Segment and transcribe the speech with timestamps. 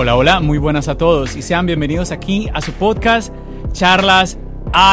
[0.00, 3.34] Hola, hola, muy buenas a todos y sean bienvenidos aquí a su podcast
[3.72, 4.38] Charlas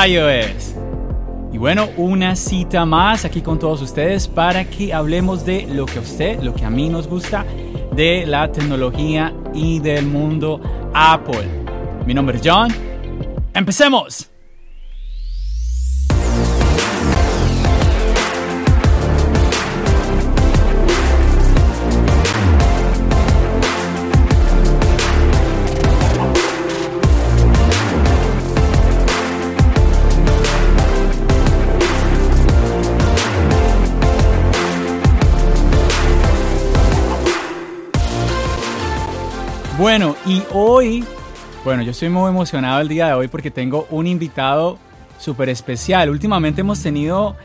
[0.06, 0.76] iOS.
[1.54, 6.00] Y bueno, una cita más aquí con todos ustedes para que hablemos de lo que
[6.00, 7.46] a usted, lo que a mí nos gusta
[7.94, 10.60] de la tecnología y del mundo
[10.94, 11.48] Apple.
[12.06, 12.68] Mi nombre es John.
[13.54, 14.37] ¡Empecemos!
[39.78, 41.04] Bueno, y hoy,
[41.64, 44.80] bueno, yo estoy muy emocionado el día de hoy porque tengo un invitado
[45.20, 46.10] súper especial.
[46.10, 47.36] Últimamente hemos tenido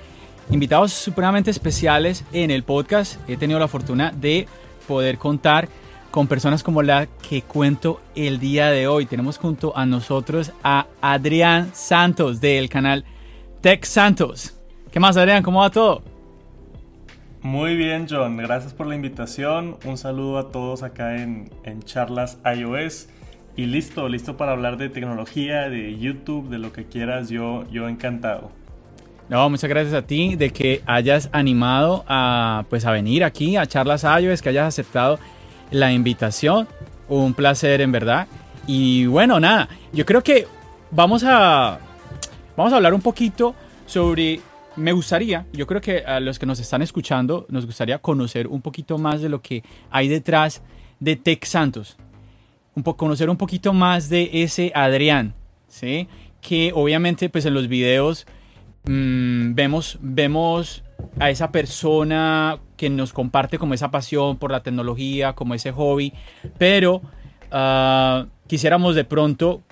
[0.50, 3.16] invitados supremamente especiales en el podcast.
[3.28, 4.48] He tenido la fortuna de
[4.88, 5.68] poder contar
[6.10, 9.04] con personas como la que cuento el día de hoy.
[9.04, 13.04] Tenemos junto a nosotros a Adrián Santos del canal
[13.60, 14.54] Tech Santos.
[14.90, 15.42] ¿Qué más, Adrián?
[15.42, 16.11] ¿Cómo va todo?
[17.42, 18.36] Muy bien, John.
[18.36, 19.76] Gracias por la invitación.
[19.84, 21.50] Un saludo a todos acá en,
[21.84, 23.08] Charlas iOS.
[23.56, 27.30] Y listo, listo para hablar de tecnología, de YouTube, de lo que quieras.
[27.30, 28.52] Yo, yo encantado.
[29.28, 33.66] No, muchas gracias a ti de que hayas animado a, pues, a venir aquí a
[33.66, 35.18] Charlas iOS, que hayas aceptado
[35.72, 36.68] la invitación.
[37.08, 38.28] Un placer, en verdad.
[38.68, 40.46] Y bueno, nada, yo creo que
[40.92, 41.80] vamos a,
[42.56, 43.56] vamos a hablar un poquito
[43.86, 44.40] sobre
[44.76, 48.62] me gustaría, yo creo que a los que nos están escuchando, nos gustaría conocer un
[48.62, 50.62] poquito más de lo que hay detrás
[51.00, 51.96] de Tech Santos.
[52.74, 55.34] Un conocer un poquito más de ese Adrián,
[55.68, 56.08] ¿sí?
[56.40, 58.26] Que obviamente, pues en los videos
[58.84, 60.82] mm, vemos, vemos
[61.18, 66.14] a esa persona que nos comparte como esa pasión por la tecnología, como ese hobby,
[66.56, 67.02] pero
[67.50, 69.62] ah, quisiéramos de pronto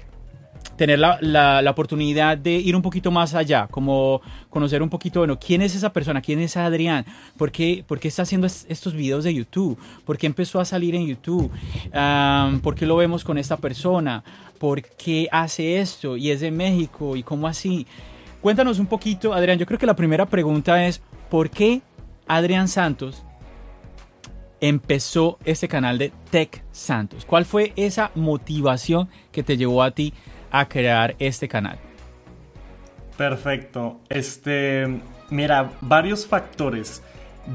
[0.80, 5.38] tener la, la, oportunidad de ir un poquito más allá, como conocer un poquito, bueno,
[5.38, 7.04] quién es esa persona, quién es Adrián,
[7.36, 10.94] por qué, por qué está haciendo estos videos de YouTube, por qué empezó a salir
[10.94, 11.50] en YouTube,
[12.62, 14.24] por qué lo vemos con esta persona,
[14.58, 17.86] por qué hace esto y es de México y cómo así.
[18.40, 21.82] Cuéntanos un poquito, Adrián, yo creo que la primera pregunta es, ¿por qué
[22.26, 23.22] Adrián Santos
[24.62, 27.26] empezó este canal de Tech Santos?
[27.26, 30.14] ¿Cuál fue esa motivación que te llevó a ti
[30.50, 31.78] a crear este canal?
[33.16, 34.00] Perfecto.
[34.08, 34.86] Este,
[35.28, 37.02] mira, varios factores.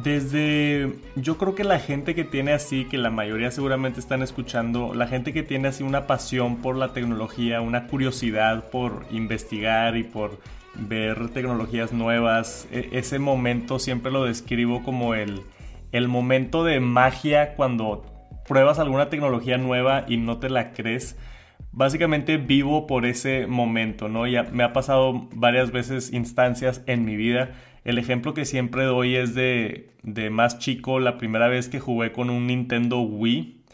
[0.04, 4.94] Desde, yo creo que la gente que tiene así, que la mayoría seguramente están escuchando,
[4.94, 10.04] la gente que tiene así una pasión por la tecnología, una curiosidad por investigar y
[10.04, 10.40] por
[10.76, 15.44] ver tecnologías nuevas, e, ese momento siempre lo describo como el,
[15.92, 18.06] el momento de magia cuando
[18.48, 21.16] pruebas alguna tecnología nueva y no te la crees
[21.76, 24.26] básicamente vivo por ese momento, ¿no?
[24.26, 27.52] Ya me ha pasado varias veces instancias en mi vida.
[27.84, 32.12] El ejemplo que siempre doy es de, de más chico, la primera vez que jugué
[32.12, 33.66] con un Nintendo Wii.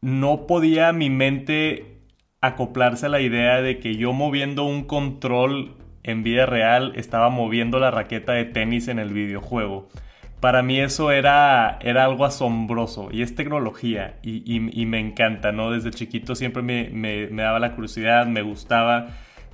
[0.00, 1.98] No podía mi mente
[2.40, 7.78] acoplarse a la idea de que yo moviendo un control en vida real estaba moviendo
[7.78, 9.90] la raqueta de tenis en el videojuego
[10.40, 15.70] para mí eso era, era algo asombroso y es tecnología y, me encanta, ¿no?
[15.70, 19.08] Desde chiquito siempre me, daba la curiosidad, me gustaba.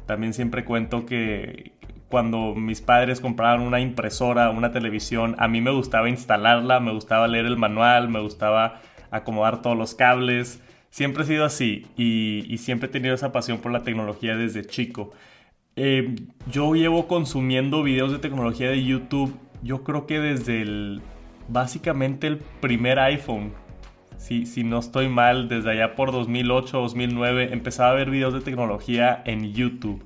[0.07, 1.73] También siempre cuento que
[2.09, 7.27] cuando mis padres compraban una impresora, una televisión, a mí me gustaba instalarla, me gustaba
[7.27, 8.81] leer el manual, me gustaba
[9.11, 10.63] acomodar todos los cables.
[10.91, 15.11] Siempre he sido así y, siempre he tenido esa pasión por la tecnología desde chico.
[15.75, 16.15] Eh,
[16.51, 21.03] yo llevo consumiendo videos de tecnología de YouTube yo creo que desde el,
[21.49, 23.53] básicamente el primer iPhone,
[24.17, 28.41] si, si no estoy mal, desde allá por 2008, 2009, empezaba a ver videos de
[28.41, 30.05] tecnología en YouTube.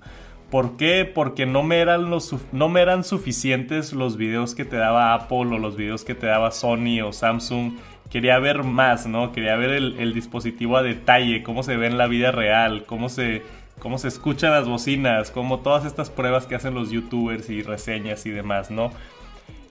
[0.51, 1.05] ¿Por qué?
[1.05, 5.39] Porque no me, eran los, no me eran suficientes los videos que te daba Apple
[5.39, 7.75] o los videos que te daba Sony o Samsung.
[8.11, 9.31] Quería ver más, ¿no?
[9.31, 13.45] Quería ver el, dispositivo a detalle, cómo se ve en la vida real, cómo se,
[13.79, 18.27] cómo se escuchan las bocinas, como todas estas pruebas que hacen los youtubers y reseñas
[18.27, 18.91] y demás, ¿no?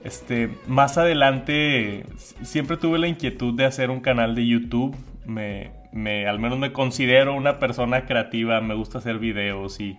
[0.02, 2.06] Este, más adelante
[2.42, 4.96] siempre tuve la inquietud de hacer un canal de YouTube.
[5.26, 9.98] Me, me, al menos me considero una persona creativa, me gusta hacer videos y,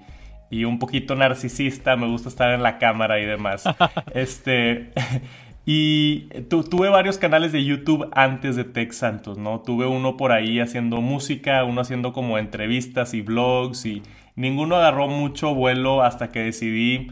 [0.49, 3.63] y un poquito narcisista, me gusta estar en la cámara y demás.
[4.15, 4.91] este,
[5.65, 9.61] y tuve varios canales de YouTube antes de Tech Santos, ¿no?
[9.61, 14.01] Tuve uno por ahí haciendo música, uno haciendo como entrevistas y vlogs y
[14.35, 17.11] ninguno agarró mucho vuelo hasta que decidí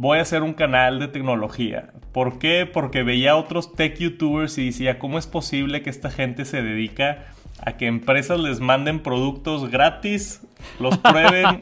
[0.00, 1.90] voy a hacer un canal de tecnología.
[2.12, 2.64] ¿Por qué?
[2.64, 6.62] Porque veía a otros tech youtubers y decía, ¿cómo es posible que esta gente se
[6.62, 7.26] dedica
[7.60, 10.40] a que empresas les manden productos gratis,
[10.78, 11.60] los prueben,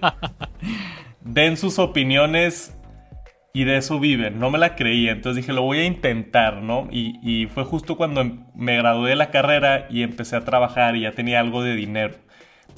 [1.23, 2.79] den sus opiniones
[3.53, 4.39] y de eso viven?
[4.39, 6.87] No me la creía, entonces dije, lo voy a intentar, ¿no?
[6.93, 8.25] Y, y fue justo cuando
[8.55, 12.15] me gradué de la carrera y empecé a trabajar y ya tenía algo de dinero.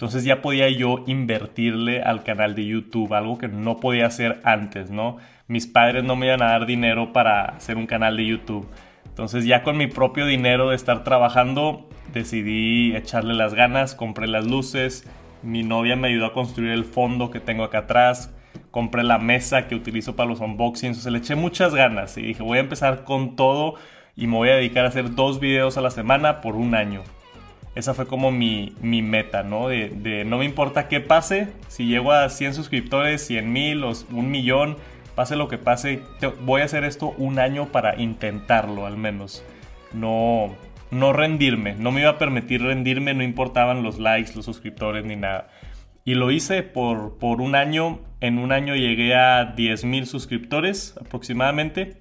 [0.01, 4.91] Entonces ya podía yo invertirle al canal de YouTube, algo que no podía hacer antes,
[4.91, 5.19] ¿no?
[5.51, 8.69] mis padres no me iban a dar dinero para hacer un canal de YouTube.
[9.05, 14.47] Entonces ya con mi propio dinero de estar trabajando, decidí echarle las ganas, compré las
[14.47, 15.11] luces,
[15.43, 18.33] mi novia me ayudó a construir el fondo que tengo acá atrás,
[18.71, 22.23] compré la mesa que utilizo para los unboxings, o sea, le eché muchas ganas y
[22.23, 23.75] dije voy a empezar con todo
[24.15, 27.03] y me voy a dedicar a hacer dos videos a la semana por un año.
[27.75, 29.69] Esa fue como mi, meta, ¿no?
[29.69, 34.31] De, no me importa qué pase, si llego a 100 suscriptores, 100 mil o un
[34.31, 34.77] millón,
[35.15, 36.03] pase lo que pase,
[36.43, 39.45] voy a hacer esto un año para intentarlo al menos.
[39.93, 40.55] No,
[40.91, 45.15] no rendirme, no me iba a permitir rendirme, no importaban los likes, los suscriptores ni
[45.15, 45.49] nada.
[46.05, 52.01] Y lo hice por, por un año, en un año llegué a 10.000 suscriptores aproximadamente,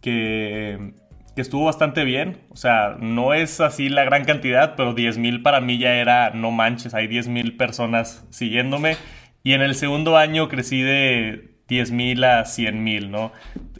[0.00, 0.94] que,
[1.34, 2.38] que, estuvo bastante bien.
[2.50, 6.50] O sea, no es así la gran cantidad, pero 10.000 para mí ya era, no
[6.50, 8.96] manches, hay 10.000 personas siguiéndome.
[9.42, 13.32] Y en el segundo año crecí de 10 mil a 100 mil, ¿no?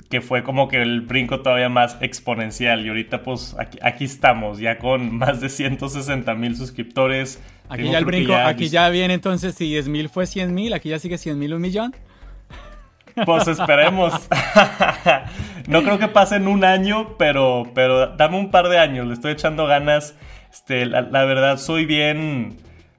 [0.09, 2.87] Que fue como que el brinco todavía más exponencial.
[2.87, 7.43] Y ahorita pues aquí, estamos, ya con más de 160 mil suscriptores.
[7.69, 10.89] Aquí ya el brinco, aquí ya viene entonces, si 10 mil fue 100 mil, aquí
[10.89, 11.95] ya sigue 100 mil un millón.
[13.27, 14.29] Pues esperemos.
[15.67, 19.15] no creo que pase en un año, pero, pero dame un par de años, le
[19.15, 20.15] estoy echando ganas.
[20.53, 22.57] Este, la, la verdad, soy bien,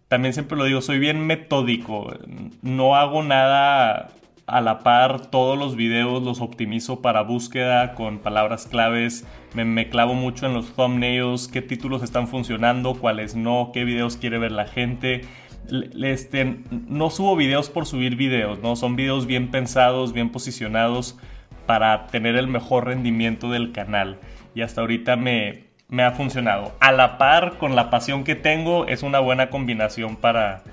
[0.08, 2.14] también siempre lo digo, soy bien metódico.
[2.62, 4.10] No hago nada
[4.52, 9.26] a la par todos los videos los optimizo para búsqueda con palabras claves.
[9.54, 14.38] Me, clavo mucho en los thumbnails, qué títulos están funcionando, cuáles no, qué videos quiere
[14.40, 15.22] ver la gente.
[15.70, 18.76] Este, no subo videos por subir videos, ¿no?
[18.76, 21.18] Son videos bien pensados, bien posicionados
[21.66, 24.20] para tener el mejor rendimiento del canal.
[24.56, 26.74] Y hasta ahorita me, me ha funcionado.
[26.80, 30.64] A la par con la pasión que tengo, es una buena combinación para,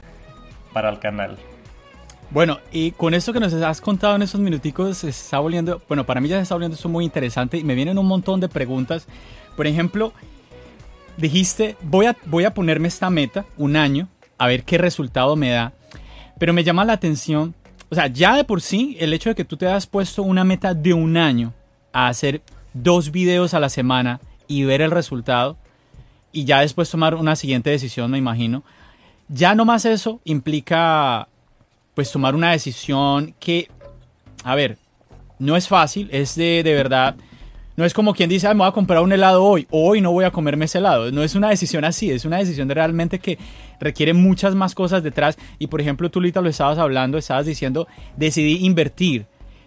[0.73, 1.37] para el canal.
[2.31, 6.05] Bueno, y con esto que nos has contado en esos minuticos, se está volviendo, bueno,
[6.05, 8.49] para mí ya se está volviendo esto muy interesante y me vienen un montón de
[8.49, 9.07] preguntas.
[9.57, 10.13] Por ejemplo,
[11.17, 14.09] dijiste, voy a, voy a ponerme esta meta, un año,
[14.39, 15.73] a ver qué resultado me da.
[16.39, 17.55] Pero me llama la atención,
[17.91, 20.45] o sea, ya de por sí, el hecho de que tú te hayas puesto una
[20.45, 21.53] meta de un año
[21.93, 22.43] a hacer
[22.73, 25.57] dos videos a la semana y ver el resultado,
[26.33, 28.63] y ya después tomar una siguiente decisión, me imagino.
[29.29, 31.29] Ya nomás eso implica
[31.95, 33.69] pues tomar una decisión que,
[34.45, 34.79] a ver,
[35.39, 37.17] no es fácil, es de, de verdad,
[37.79, 40.25] no es como quien dice, me voy a comprar un helado hoy, hoy no voy
[40.25, 43.39] a comerme ese helado, no es una decisión así, es una decisión de realmente que
[43.79, 47.87] requiere muchas más cosas detrás y por ejemplo tú ahorita lo estabas hablando, estabas diciendo,
[48.17, 49.27] decidí invertir,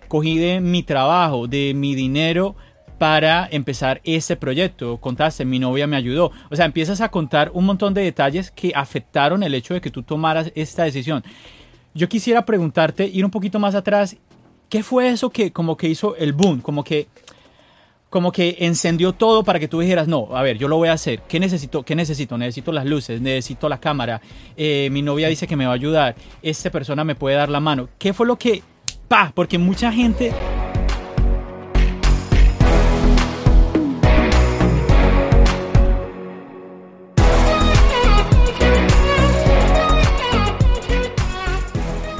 [0.09, 2.57] cogí de mi trabajo, de mi dinero,
[2.97, 4.97] para empezar ese proyecto.
[4.97, 6.31] Contaste, mi novia me ayudó.
[6.51, 9.89] O sea, empiezas a contar un montón de detalles que afectaron el hecho de que
[9.89, 11.23] tú tomaras esta decisión.
[11.95, 14.17] Yo quisiera preguntarte, ir un poquito más atrás,
[14.69, 16.61] ¿qué fue eso que como que hizo el boom?
[16.61, 17.07] Como que
[18.11, 20.93] como que encendió todo para que tú dijeras, no, a ver, yo lo voy a
[20.93, 21.21] hacer.
[21.29, 21.83] ¿Qué necesito?
[21.83, 22.37] ¿Qué necesito?
[22.37, 24.21] Necesito las luces, necesito la cámara.
[24.57, 26.13] Eh, mi novia dice que me va a ayudar.
[26.41, 27.87] Esta persona me puede dar la mano.
[27.97, 28.61] ¿Qué fue lo que...
[29.07, 30.33] Pa, porque mucha gente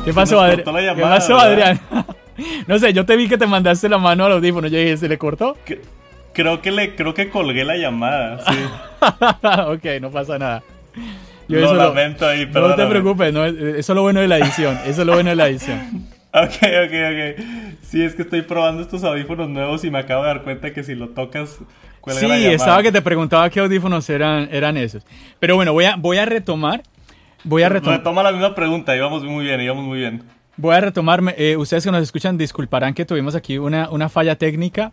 [0.05, 0.95] ¿Qué pasó, Adrián?
[0.95, 1.79] ¿Qué pasó, Adrián?
[2.67, 4.67] no sé, yo te vi que te mandaste la mano al audífono.
[4.67, 5.57] Yo dije, ¿se le cortó?
[6.33, 8.57] Creo que, le, creo que colgué la llamada, sí.
[9.67, 10.63] ok, no pasa nada.
[11.48, 12.69] Yo lo lamento ahí, pero.
[12.69, 14.77] No te preocupes, no, eso es lo bueno de la edición.
[14.86, 15.79] Eso es lo bueno de la edición.
[16.33, 16.55] ok,
[16.86, 17.45] ok, ok.
[17.81, 20.83] Sí, es que estoy probando estos audífonos nuevos y me acabo de dar cuenta que
[20.83, 21.60] si lo tocas.
[22.07, 25.05] Sí, estaba que te preguntaba qué audífonos eran, eran esos.
[25.39, 26.81] Pero bueno, voy a, voy a retomar
[27.43, 28.00] Voy a retomar.
[28.00, 30.24] Retoma la misma pregunta, íbamos muy bien, íbamos muy bien.
[30.58, 31.34] Voy a retomarme.
[31.38, 34.91] Eh, ustedes que nos escuchan disculparán que tuvimos aquí una, una falla técnica.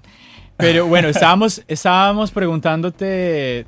[0.56, 3.66] Pero bueno, estábamos, estábamos preguntándote,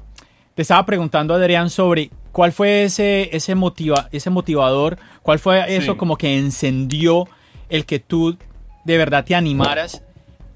[0.54, 5.96] te estaba preguntando Adrián sobre cuál fue ese, ese, motiva, ese motivador, cuál fue eso
[5.96, 7.28] como que encendió
[7.68, 8.36] el que tú
[8.84, 10.02] de verdad te animaras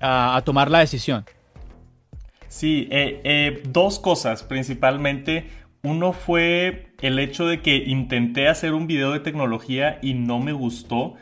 [0.01, 1.25] a, tomar la decisión.
[2.49, 5.51] Sí, eh, eh, dos cosas principalmente.
[5.85, 10.55] Uno fue el hecho de que intenté hacer un video de tecnología y no me
[10.55, 11.15] gustó.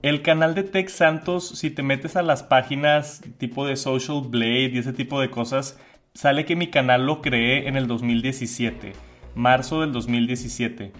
[0.00, 4.70] El canal de Tech Santos, si te metes a las páginas tipo de Social Blade
[4.72, 5.78] y ese tipo de cosas,
[6.14, 8.94] sale que mi canal lo creé en el 2017,
[9.34, 10.90] marzo del 2017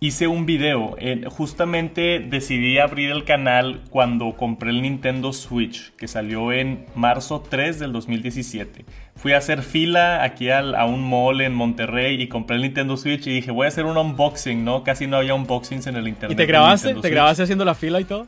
[0.00, 0.96] hice un video.
[1.28, 7.78] justamente decidí abrir el canal cuando compré el Nintendo Switch, que salió en marzo 3
[7.78, 8.86] del 2017.
[9.16, 13.26] Fui a hacer fila aquí a un mall en Monterrey y compré el Nintendo Switch
[13.26, 14.82] y dije, voy a hacer un unboxing, ¿no?
[14.82, 16.32] Casi no había unboxings en el internet.
[16.32, 16.94] ¿Y te grabaste?
[16.94, 18.26] ¿Te grabaste haciendo la fila y todo?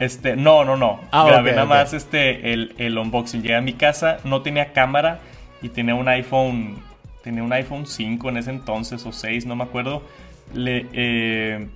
[0.00, 1.00] Este, no, no, no.
[1.12, 3.42] Ah, Grabé nada más este, el, el unboxing.
[3.42, 5.20] Llegué a mi casa, no tenía cámara
[5.62, 6.82] y tenía un iPhone,
[7.22, 10.02] tenía un iPhone 5 en ese entonces o 6, no me acuerdo
[10.54, 11.68] le eh,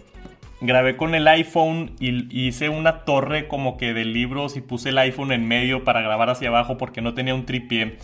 [0.60, 4.98] grabé con el iPhone y hice una torre como que de libros y puse el
[4.98, 7.98] iPhone en medio para grabar hacia abajo porque no tenía un tripié.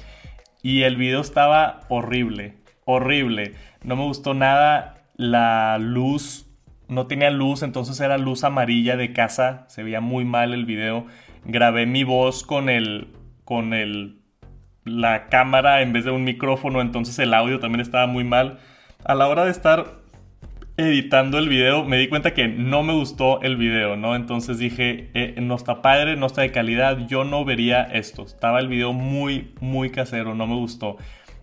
[0.63, 2.55] Y el video estaba horrible,
[2.85, 3.55] horrible.
[3.83, 6.47] No me gustó nada la luz.
[6.89, 9.65] No tenía luz, entonces era luz amarilla de casa.
[9.69, 11.07] Se veía muy mal el video.
[11.45, 13.09] Grabé mi voz con el
[13.45, 14.21] con el
[14.85, 18.59] la cámara en vez de un micrófono, entonces el audio también estaba muy mal.
[19.05, 20.04] A la hora de estar
[20.77, 24.17] editando el video me di cuenta que no me gustó el video, ¿no?
[24.17, 28.25] Entonces dije, eh, no está padre, no está de calidad, yo no vería esto.
[28.25, 30.97] Estaba el video muy, muy casero, no me gustó.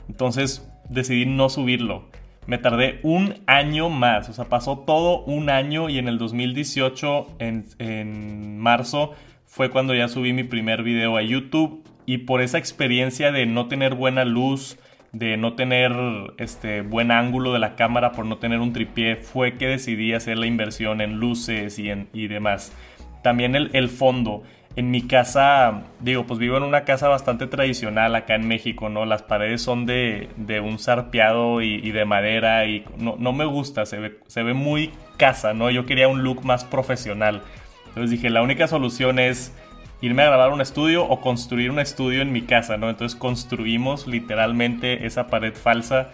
[0.10, 2.10] Entonces decidí no subirlo.
[2.48, 7.36] Me tardé un año más, o sea, pasó todo un año y en el 2018,
[7.40, 9.14] en, en marzo,
[9.46, 13.68] fue cuando ya subí mi primer video a YouTube y por esa experiencia de no
[13.68, 14.80] tener buena luz,
[15.12, 15.92] de no tener
[16.38, 20.38] este buen ángulo de la cámara por no tener un tripié fue que decidí hacer
[20.38, 22.74] la inversión en luces y, en, y demás.
[23.22, 24.44] También el, fondo.
[24.78, 29.06] En mi casa, digo, pues vivo en una casa bastante tradicional acá en México, ¿no?
[29.06, 33.86] Las paredes son de, de un sarpeado y, de madera y no, no, me gusta,
[33.86, 35.70] se ve, se ve muy casa, ¿no?
[35.70, 37.42] Yo quería un look más profesional.
[37.90, 39.54] Entonces dije, la única solución es
[40.02, 42.90] irme a grabar un estudio o construir un estudio en mi casa, ¿no?
[42.90, 46.10] Entonces construimos literalmente esa pared falsa.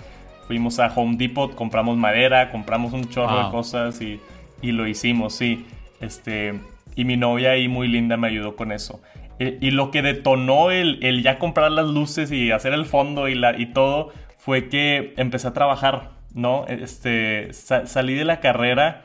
[0.48, 4.20] Fuimos a Home Depot, compramos madera, compramos un chorro de cosas y,
[4.62, 5.66] lo hicimos, sí.
[6.02, 6.60] Este,
[6.96, 9.02] y mi novia ahí muy linda me ayudó con eso.
[9.40, 13.28] E, y, lo que detonó el, el, ya comprar las luces y hacer el fondo
[13.28, 16.66] y, la, y todo fue que empecé a trabajar, ¿no?
[16.68, 19.04] Este, salí de la carrera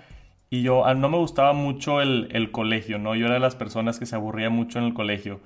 [0.53, 3.15] y yo ah, no me gustaba mucho el, colegio, ¿no?
[3.15, 5.41] Yo era de las personas que se aburría mucho en el colegio.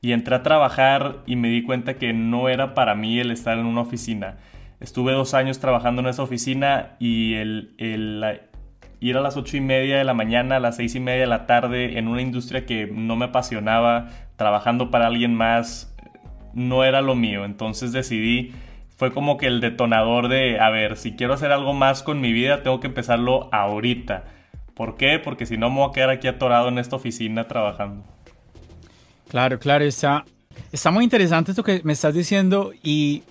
[0.00, 3.58] Y entré a trabajar y me di cuenta que no era para mí el estar
[3.58, 4.36] en una oficina.
[4.78, 7.74] Estuve dos años trabajando en esa oficina y el,
[9.00, 11.26] ir a las ocho y media de la mañana, a las seis y media de
[11.26, 15.92] la tarde en una industria que no me apasionaba, trabajando para alguien más,
[16.54, 17.44] no era lo mío.
[17.44, 18.52] Entonces decidí,
[18.96, 22.32] fue como que el detonador de, a ver, si quiero hacer algo más con mi
[22.32, 24.22] vida, tengo que empezarlo ahorita.
[24.74, 25.18] ¿Por qué?
[25.18, 28.04] Porque si no me voy a quedar aquí atorado en esta oficina trabajando.
[29.28, 30.24] Claro, claro, está,
[30.70, 33.22] está muy interesante esto que me estás diciendo y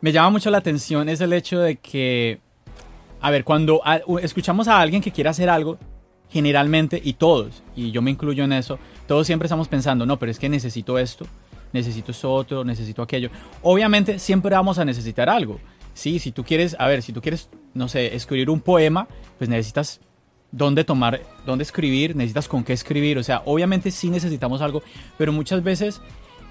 [0.00, 2.40] me llama mucho la atención es el hecho de que,
[3.20, 3.80] a ver, cuando
[4.20, 5.78] escuchamos a alguien que quiere hacer algo,
[6.30, 10.32] generalmente, y todos, y yo me incluyo en eso, todos siempre estamos pensando, no, pero
[10.32, 11.26] es que necesito esto,
[11.72, 13.30] necesito esto otro, necesito aquello.
[13.62, 15.60] Obviamente siempre vamos a necesitar algo.
[15.94, 19.06] Sí, si tú quieres, a ver, si tú quieres, no sé, escribir un poema,
[19.38, 20.00] pues necesitas
[20.56, 23.18] dónde tomar, dónde escribir, necesitas con qué escribir.
[23.18, 24.82] O sea, obviamente sí necesitamos algo,
[25.18, 26.00] pero muchas veces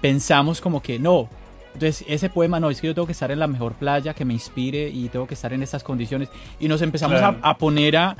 [0.00, 1.28] pensamos como que no.
[1.72, 4.24] Entonces, ese poema no, es que yo tengo que estar en la mejor playa que
[4.24, 6.28] me inspire y tengo que estar en estas condiciones.
[6.60, 8.16] Y nos empezamos a, poner a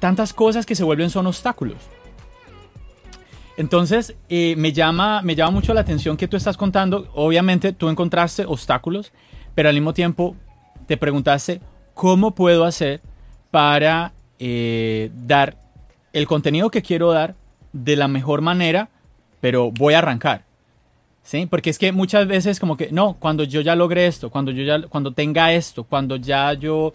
[0.00, 1.76] tantas cosas que se vuelven son obstáculos.
[3.56, 7.10] Entonces, eh, me, llama, me llama mucho la atención que tú estás contando.
[7.14, 9.12] Obviamente, tú encontraste obstáculos,
[9.54, 10.34] pero al mismo tiempo
[10.86, 11.60] te preguntaste,
[11.94, 13.02] ¿cómo puedo hacer
[13.50, 15.56] para eh, dar
[16.12, 17.36] el contenido que quiero dar
[17.72, 18.88] de la mejor manera,
[19.40, 20.44] pero voy a arrancar.
[21.22, 21.46] ¿Sí?
[21.46, 24.64] Porque es que muchas veces como que, no, cuando yo ya logré esto, cuando yo
[24.64, 26.92] ya, cuando tenga esto, cuando ya yo...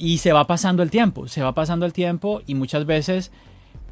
[0.00, 3.32] Y se va pasando el tiempo, se va pasando el tiempo y muchas veces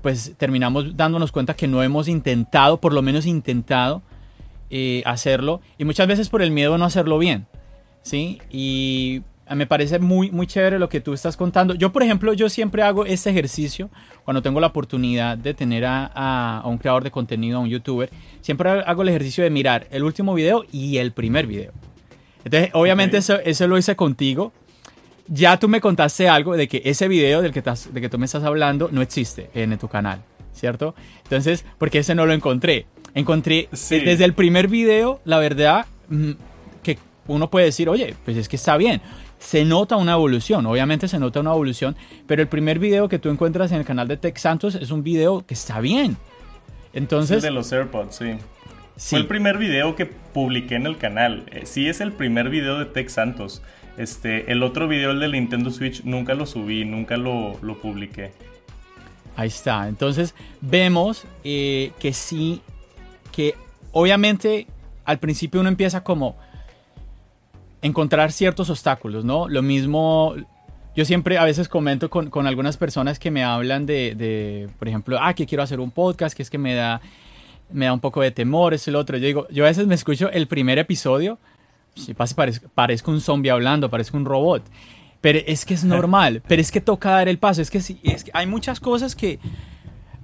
[0.03, 4.03] pues terminamos dándonos cuenta que no hemos intentado, por lo menos intentado
[4.71, 7.49] eh, hacerlo y muchas veces por el miedo a no hacerlo bien,
[8.03, 8.41] ¿sí?
[8.49, 9.23] Y
[9.55, 11.75] me parece muy, muy chévere lo que tú estás contando.
[11.75, 13.91] Yo, por ejemplo, yo siempre hago este ejercicio
[14.25, 18.11] cuando tengo la oportunidad de tener a, un creador de contenido, a un youtuber.
[18.41, 21.73] Siempre hago el ejercicio de mirar el último video y el primer video.
[22.45, 24.53] Entonces, obviamente eso, eso lo hice contigo.
[25.29, 28.27] Ya tú me contaste algo de que ese video del que, de que tú me
[28.27, 30.23] estás hablando no existe en tu canal,
[30.53, 30.95] ¿cierto?
[31.23, 32.87] Entonces, porque ese no lo encontré.
[33.15, 36.33] Encontré desde el primer video, la verdad, mm,
[36.83, 39.01] que uno puede decir, oye, pues es que está bien
[39.39, 43.29] se nota una evolución, obviamente se nota una evolución, pero el primer video que tú
[43.29, 46.17] encuentras en el canal de Tech Santos es un video que está bien.
[46.93, 47.43] Entonces...
[47.43, 48.37] de los AirPods, sí.
[48.97, 51.45] Fue el primer video que publiqué en el canal.
[51.53, 53.63] Eh, sí es el primer video de Tech Santos.
[53.99, 58.33] Este, el otro video, el del Nintendo Switch, nunca lo subí, nunca lo, lo publiqué.
[59.37, 59.89] Ahí está.
[59.89, 62.63] Entonces vemos eh, que sí,
[63.33, 63.55] que
[63.93, 64.67] obviamente
[65.05, 66.37] al principio uno empieza como,
[67.87, 69.49] encontrar ciertos obstáculos, ¿no?
[69.49, 70.35] Lo mismo,
[70.95, 74.89] yo siempre a veces comento con, con algunas personas que me hablan de, de, por
[74.89, 77.01] ejemplo, ah, que quiero hacer un podcast, que es que me da,
[77.71, 79.17] me da un poco de temor, es el otro.
[79.17, 81.39] Yo digo, yo a veces me escucho el primer episodio,
[81.95, 84.63] si pasa, parezco, parezco un zombie hablando, parezco un robot.
[85.21, 87.99] Pero es que es normal, pero es que toca dar el paso, es que, sí,
[88.03, 89.39] es que hay muchas cosas que...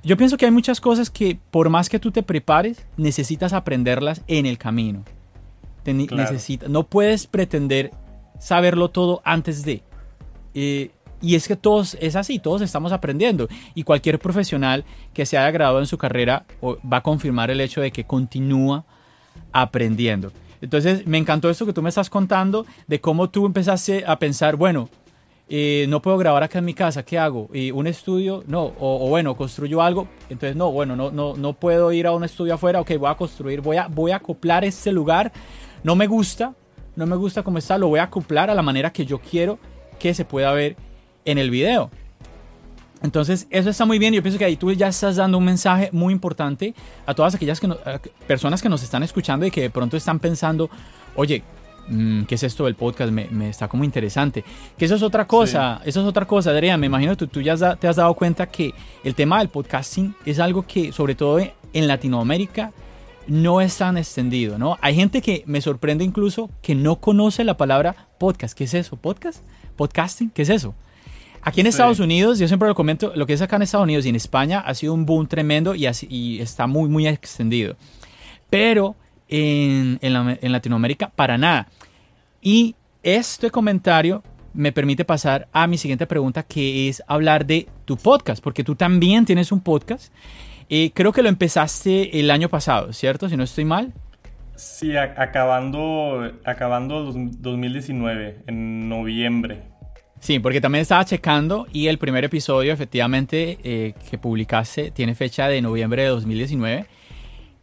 [0.04, 4.22] Yo pienso que hay muchas cosas que por más que tú te prepares, necesitas aprenderlas
[4.26, 5.04] en el camino
[6.68, 7.90] no puedes pretender
[8.38, 9.82] saberlo todo antes de.
[10.54, 13.48] Eh, y es que todos, es así, todos estamos aprendiendo.
[13.74, 14.84] Y cualquier profesional
[15.14, 18.84] que se haya graduado en su carrera va a confirmar el hecho de que continúa
[19.52, 20.32] aprendiendo.
[20.60, 24.56] Entonces, me encantó esto que tú me estás contando de cómo tú empezaste a pensar,
[24.56, 24.88] bueno,
[25.48, 27.50] eh, no puedo grabar acá en mi casa, ¿qué hago?
[27.52, 28.44] ¿Y ¿Un estudio?
[28.46, 32.24] No, o, bueno, construyo algo, entonces no, bueno, no, no, no puedo ir a un
[32.24, 35.32] estudio afuera, ok, voy a construir, voy a, voy a acoplar este lugar
[35.82, 36.54] no me gusta,
[36.96, 39.58] no me gusta cómo está, lo voy a acoplar a la manera que yo quiero
[39.98, 40.76] que se pueda ver
[41.24, 41.90] en el video.
[43.02, 44.14] Entonces, eso está muy bien.
[44.14, 46.74] Yo pienso que ahí tú ya estás dando un mensaje muy importante
[47.04, 47.60] a todas aquellas
[48.26, 50.70] personas que nos están escuchando y que de pronto están pensando,
[51.16, 51.42] oye,
[51.88, 53.10] mm, ¿qué es esto del podcast?
[53.10, 54.44] Me, está como interesante.
[54.78, 56.78] Que eso es otra cosa, eso es otra cosa, Adrián.
[56.78, 60.14] Me imagino que tú, tú ya te has dado cuenta que el tema del podcasting
[60.24, 62.72] es algo que, sobre todo en Latinoamérica,
[63.26, 64.78] no es tan extendido, ¿no?
[64.80, 68.56] Hay gente que me sorprende incluso que no conoce la palabra podcast.
[68.56, 68.96] ¿Qué es eso?
[68.96, 69.42] ¿Podcast?
[69.76, 70.30] ¿Podcasting?
[70.30, 70.74] ¿Qué es eso?
[71.42, 74.06] Aquí en Estados Unidos, yo siempre lo comento, lo que es acá en Estados Unidos
[74.06, 77.76] y en España ha sido un boom tremendo y, así, está muy, muy extendido.
[78.48, 78.94] Pero
[79.28, 81.66] en, en Latinoamérica, para nada.
[82.40, 84.22] Y este comentario
[84.54, 88.74] me permite pasar a mi siguiente pregunta, que es hablar de tu podcast, porque tú
[88.76, 90.12] también tienes un podcast
[90.94, 93.28] creo que lo empezaste el año pasado, ¿cierto?
[93.28, 93.92] Si no estoy mal.
[94.56, 99.62] Sí, acabando, acabando 2019, en noviembre.
[100.22, 105.48] Sí, porque también estaba checando y el primer episodio efectivamente eh, que publicaste tiene fecha
[105.48, 106.86] de noviembre de 2019.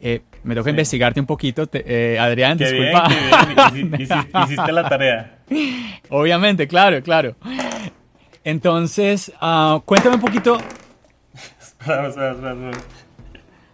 [0.01, 3.07] Eh, me toca investigarte un poquito, eh, Adrián, disculpa.
[3.71, 3.93] Bien,
[4.43, 5.39] Hiciste la tarea.
[6.09, 7.35] Obviamente, claro, claro.
[8.43, 10.57] Entonces, ah, cuéntame un poquito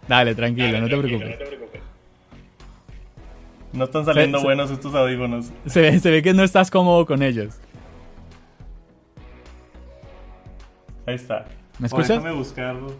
[0.08, 1.38] Dale, tranquilo, no, te preocupes.
[3.72, 5.50] no están saliendo buenos estos audífonos.
[5.66, 7.58] Se ve, se ve que no estás cómodo con ellos.
[11.06, 11.46] Ahí está.
[11.78, 12.08] ¿Me escuchas?
[12.08, 12.94] déjame buscarlo.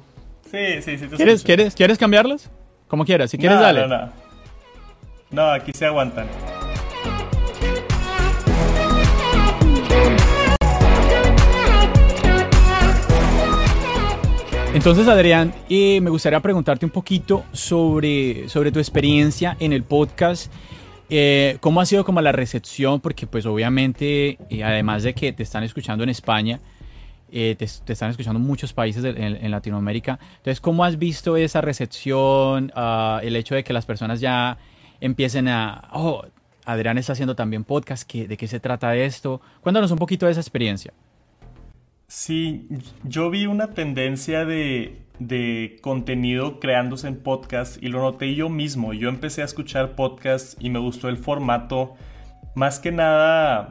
[0.50, 1.08] Sí, sí, sí.
[1.08, 2.50] Te ¿Quieres, ¿quieres, ¿Quieres cambiarlos?
[2.88, 3.30] Como quieras.
[3.30, 3.86] Si quieres, dale.
[3.86, 4.12] No, no.
[5.30, 6.26] no, aquí se aguantan.
[14.76, 20.52] Entonces, Adrián, eh, me gustaría preguntarte un poquito sobre, sobre tu experiencia en el podcast.
[21.08, 23.00] Eh, ¿Cómo ha sido como la recepción?
[23.00, 26.60] Porque pues obviamente, eh, además de que te están escuchando en España,
[27.30, 30.18] te, están escuchando muchos países en, Latinoamérica.
[30.36, 32.70] Entonces, ¿cómo has visto esa recepción?
[32.76, 34.58] Ah, el hecho de que las personas ya
[35.00, 35.88] empiecen a...
[35.94, 36.22] Oh,
[36.66, 38.12] Adrián está haciendo también podcast.
[38.12, 39.40] ¿De qué se trata esto?
[39.62, 40.92] Cuéntanos un poquito de esa experiencia.
[42.08, 42.68] Sí,
[43.02, 45.02] yo vi una tendencia de,
[45.82, 48.92] contenido creándose en podcast y lo noté yo mismo.
[48.92, 51.94] Yo empecé a escuchar podcast y me gustó el formato.
[52.54, 53.70] Más que nada,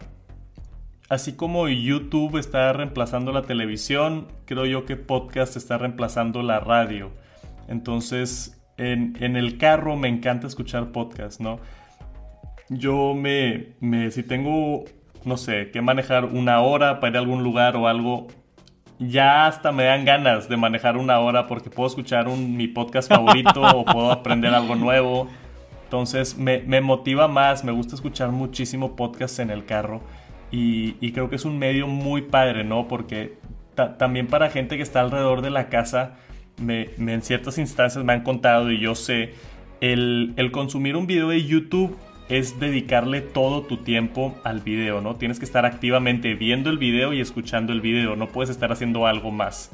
[1.08, 7.12] así como YouTube está reemplazando la televisión, creo yo que podcast está reemplazando la radio.
[7.70, 11.60] Entonces, en, el carro me encanta escuchar podcast, ¿no?
[12.68, 14.84] Yo me, me, si tengo
[15.26, 18.28] no sé, que manejar una hora para ir a algún lugar o algo,
[19.00, 23.10] ya hasta me dan ganas de manejar una hora porque puedo escuchar un, mi podcast
[23.10, 25.28] favorito o puedo aprender algo nuevo.
[25.84, 30.02] Entonces me, me, motiva más, me gusta escuchar muchísimo podcast en el carro.
[30.52, 32.88] y, creo que es un medio muy padre, ¿no?
[32.88, 33.38] Porque
[33.76, 36.16] también para gente que está alrededor de la casa,
[36.62, 39.34] me, en ciertas instancias me han contado y yo sé,
[39.82, 41.98] el, el consumir un video de YouTube
[42.30, 45.16] es dedicarle todo tu tiempo al video, ¿no?
[45.16, 49.06] Tienes que estar activamente viendo el video y escuchando el video, no puedes estar haciendo
[49.08, 49.72] algo más.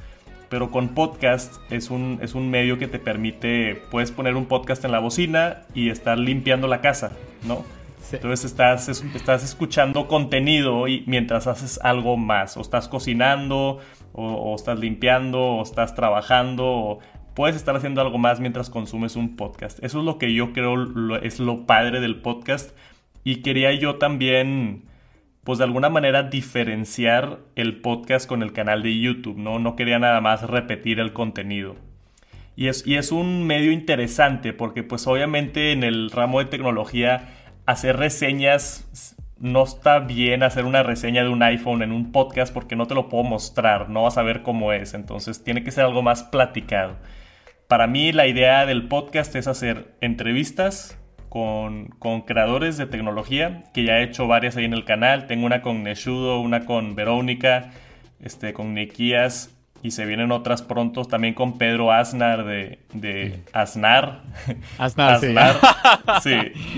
[0.50, 4.84] Pero con podcast es un, es un medio que te permite, puedes poner un podcast
[4.84, 7.64] en la bocina y estar limpiando la casa, ¿no?
[8.12, 13.80] Entonces estás, estás escuchando contenido y mientras haces algo más, o estás cocinando,
[14.14, 17.00] o, estás limpiando, o estás trabajando, o
[17.34, 19.84] puedes estar haciendo algo más mientras consumes un podcast.
[19.84, 22.76] Eso es lo que yo creo es lo padre del podcast.
[23.24, 24.84] Y quería yo también,
[25.44, 29.60] pues de alguna manera, diferenciar el podcast con el canal de YouTube, ¿no?
[29.60, 31.76] No quería nada más repetir el contenido.
[32.56, 37.30] Y es, y es un medio interesante porque pues obviamente en el ramo de tecnología
[37.66, 42.76] hacer reseñas no está bien hacer una reseña de un iPhone en un podcast porque
[42.76, 45.86] no te lo puedo mostrar, no vas a ver cómo es, entonces tiene que ser
[45.86, 46.98] algo más platicado.
[47.72, 51.88] Para mí la idea del podcast es hacer entrevistas con,
[52.28, 55.26] creadores de tecnología, que ya he hecho varias ahí en el canal.
[55.26, 57.72] Tengo una con Neshudo, una con Verónica,
[58.20, 64.22] este, con Nikias y se vienen otras pronto también con Pedro Aznar de, de Aznar.
[64.78, 65.20] Aznar,
[66.24, 66.36] sí.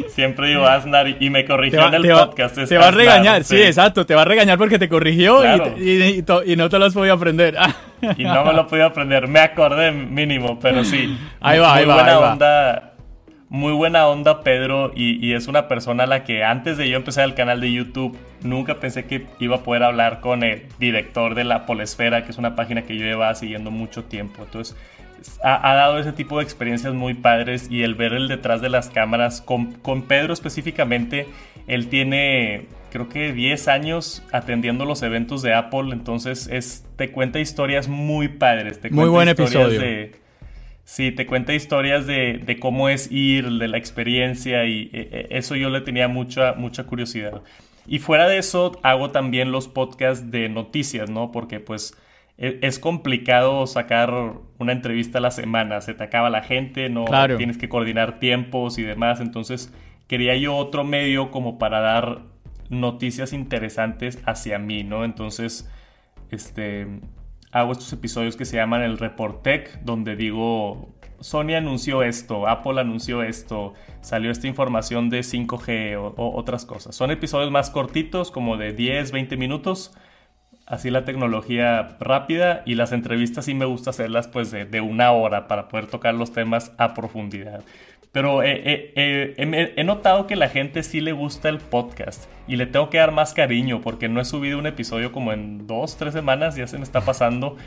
[0.10, 2.56] siempre digo Aznar y me corrigió en el podcast.
[2.68, 3.62] te va a regañar, sí.
[3.62, 5.44] exacto, te va a regañar porque te corrigió
[5.78, 7.58] y, y, no te lo has podido aprender.
[8.18, 11.18] y no me lo podido aprender, me acordé mínimo, pero sí.
[11.42, 11.96] Ahí va, ahí va.
[11.96, 12.93] Buena onda
[13.54, 17.26] muy buena onda Pedro y, es una persona a la que antes de yo empezar
[17.26, 21.44] el canal de YouTube nunca pensé que iba a poder hablar con el director de
[21.44, 24.42] la Polesfera, que es una página que yo llevaba siguiendo mucho tiempo.
[24.44, 24.76] Entonces
[25.44, 28.90] ha, dado ese tipo de experiencias muy padres y el ver el detrás de las
[28.90, 31.28] cámaras con, con Pedro específicamente,
[31.68, 37.40] él tiene creo que 10 años atendiendo los eventos de Apple, entonces es, te cuenta
[37.40, 38.82] historias muy padres.
[38.82, 39.80] Te muy buen episodio.
[40.86, 45.56] Sí, te cuenta historias de, cómo es ir, de la experiencia y e, e, eso
[45.56, 47.42] yo le tenía mucha, mucha curiosidad.
[47.88, 51.32] Y fuera de eso, hago también los podcasts de noticias, ¿no?
[51.32, 51.98] Porque pues
[52.38, 57.06] e, es complicado sacar una entrevista a la semana, se te acaba la gente, no
[57.38, 59.74] tienes que coordinar tiempos y demás, entonces
[60.08, 62.24] quería yo otro medio como para dar
[62.70, 65.06] noticias interesantes hacia mí, ¿no?
[65.06, 65.70] Entonces,
[66.32, 66.88] este,
[67.54, 73.22] hago estos episodios que se llaman el Reportec, donde digo, Sony anunció esto, Apple anunció
[73.22, 76.96] esto, salió esta información de 5G o, otras cosas.
[76.96, 79.94] Son episodios más cortitos, como de 10, 20 minutos.
[80.66, 85.12] Así la tecnología rápida y las entrevistas sí me gusta hacerlas pues de, de una
[85.12, 87.64] hora para poder tocar los temas a profundidad.
[88.14, 93.00] Pero he notado que la gente sí le gusta el podcast y le tengo que
[93.00, 96.68] dar más cariño porque no he subido un episodio como en dos, tres semanas, ya
[96.68, 97.58] se me está pasando.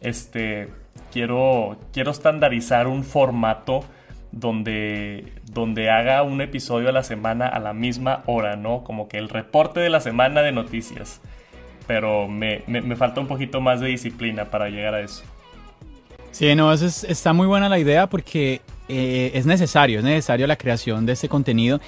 [0.00, 0.68] Este,
[1.10, 3.84] quiero, quiero estandarizar un formato
[4.30, 8.84] donde, donde haga un episodio a la semana a la misma hora, ¿no?
[8.84, 11.20] Como que el reporte de la semana de noticias.
[11.88, 15.24] Pero me, me, falta un poquito más de disciplina para llegar a eso.
[16.30, 20.56] Sí, no, eso está muy buena la idea porque eh, es necesario, es necesario la
[20.56, 21.80] creación de este contenido.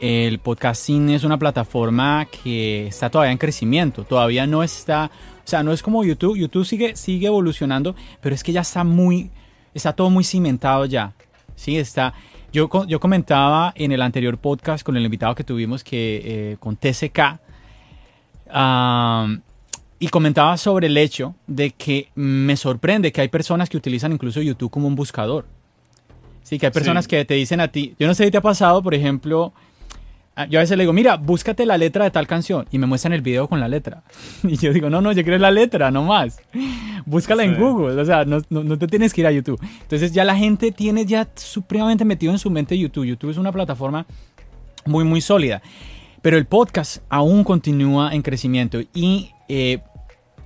[0.00, 5.10] El podcasting es una plataforma que está todavía en crecimiento, todavía no está,
[5.44, 8.82] o sea, no es como YouTube, YouTube sigue, sigue evolucionando, pero es que ya está
[8.82, 9.30] muy,
[9.74, 11.12] está todo muy cimentado ya,
[11.54, 12.14] sí, está,
[12.52, 16.76] yo, yo comentaba en el anterior podcast con el invitado que tuvimos, que eh, con
[16.76, 17.38] TCK,
[20.00, 24.42] y comentaba sobre el hecho de que me sorprende que hay personas que utilizan incluso
[24.42, 25.46] YouTube como un buscador.
[26.42, 28.42] Sí, que hay personas que te dicen a ti, yo no sé si te ha
[28.42, 29.52] pasado, por ejemplo,
[30.34, 32.86] ah, yo a veces le digo, mira, búscate la letra de tal canción y me
[32.86, 34.02] muestran el video con la letra.
[34.42, 36.40] Y yo digo, no, no, yo quiero la letra, no más.
[37.06, 39.60] Búscala en Google, o sea, no, no, te tienes que ir a YouTube.
[39.82, 43.06] Entonces ya la gente tiene ya supremamente metido en su mente YouTube.
[43.06, 44.06] YouTube es una plataforma
[44.84, 45.62] muy, muy sólida.
[46.22, 49.80] Pero el podcast aún continúa en crecimiento y eh,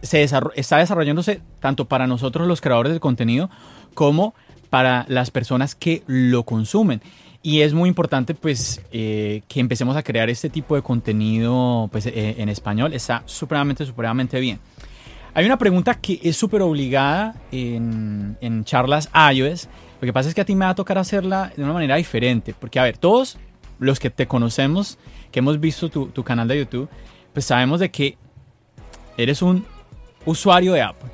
[0.03, 3.51] se está desarrollándose tanto para nosotros los creadores de contenido
[3.95, 4.35] como
[4.67, 7.01] para las personas que lo consumen.
[7.43, 12.07] Y es muy importante pues eh, que empecemos a crear este tipo de contenido pues,
[12.07, 12.93] eh, en español.
[12.93, 14.59] Está supremamente, supremamente bien.
[15.33, 19.69] Hay una pregunta que es súper obligada en, en, charlas iOS.
[20.01, 21.97] Lo que pasa es que a ti me va a tocar hacerla de una manera
[21.97, 22.55] diferente.
[22.59, 23.39] Porque, a ver, todos
[23.79, 24.99] los que te conocemos,
[25.31, 26.89] que hemos visto tu, tu canal de YouTube,
[27.33, 28.17] pues sabemos de que
[29.17, 29.65] eres un
[30.25, 31.11] usuario de Apple.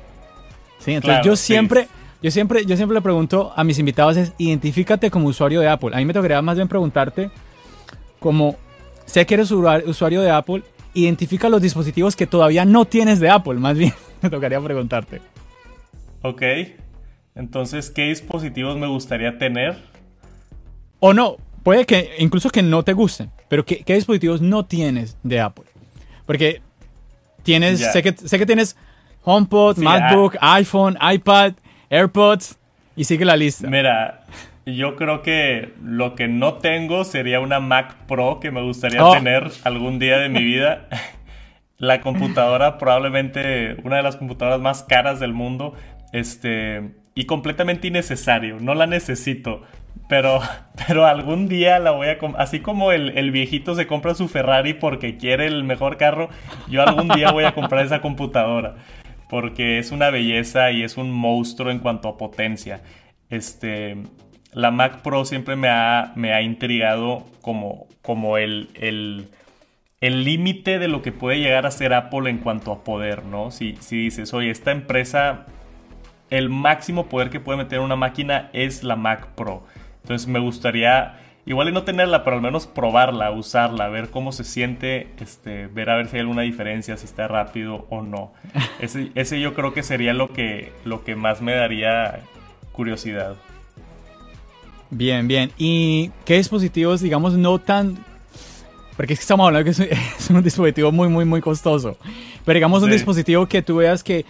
[0.79, 0.93] ¿Sí?
[0.93, 1.87] Entonces yo siempre...
[2.23, 5.91] Yo siempre, yo siempre le pregunto a mis invitados es, identifícate como usuario de Apple.
[5.93, 7.29] A mí me tocaría más bien preguntarte
[8.19, 8.55] como,
[9.05, 13.55] sé que eres usuario de Apple identifica los dispositivos que todavía no tienes de Apple,
[13.55, 15.21] más bien me tocaría preguntarte.
[16.21, 16.41] Ok,
[17.35, 19.83] entonces, ¿qué dispositivos me gustaría tener?
[20.99, 25.41] O no, puede que incluso que no te gusten, pero ¿qué, dispositivos no tienes de
[25.41, 25.65] Apple?
[26.25, 26.61] Porque
[27.43, 28.77] tienes, sé, que, sé que tienes
[29.23, 30.55] HomePod, MacBook, ah.
[30.55, 31.53] iPhone, iPad,
[31.93, 32.57] AirPods
[32.95, 33.67] y sigue la lista.
[33.67, 34.23] Mira,
[34.65, 39.13] yo creo que lo que no tengo sería una Mac Pro que me gustaría oh.
[39.13, 40.87] tener algún día de mi vida.
[41.77, 45.75] la computadora, probablemente una de las computadoras más caras del mundo.
[46.13, 48.57] Este, y completamente innecesario.
[48.59, 49.61] No la necesito.
[50.09, 50.41] Pero,
[50.87, 52.17] pero algún día la voy a...
[52.37, 56.29] Así como el, el, viejito se compra su Ferrari porque quiere el mejor carro,
[56.67, 58.75] yo algún día voy a comprar esa computadora.
[59.33, 62.83] Porque es una belleza y es un monstruo en cuanto a potencia.
[63.31, 63.97] Este,
[64.51, 69.27] la Mac Pro siempre me ha, me ha intrigado como, como el, el
[70.03, 73.51] el límite de lo que puede llegar a ser Apple en cuanto a poder, ¿no?
[73.51, 75.45] Si, si dices, oye, esta empresa,
[76.29, 79.63] el máximo poder que puede meter una máquina es la Mac Pro.
[80.01, 84.43] Entonces me gustaría, igual y no tenerla, pero al menos probarla, usarla, ver cómo se
[84.43, 88.33] siente, este, ver a ver si hay alguna diferencia, si está rápido o no.
[88.79, 92.21] Ese, ese yo creo que sería lo que, lo que más me daría
[92.71, 93.35] curiosidad.
[94.95, 95.51] Bien, bien.
[95.57, 97.97] ¿Y qué dispositivos, digamos, no tan...
[98.95, 101.97] Porque es que estamos hablando que es un, dispositivo muy, muy, muy costoso.
[102.45, 104.25] Pero digamos un dispositivo que tú veas que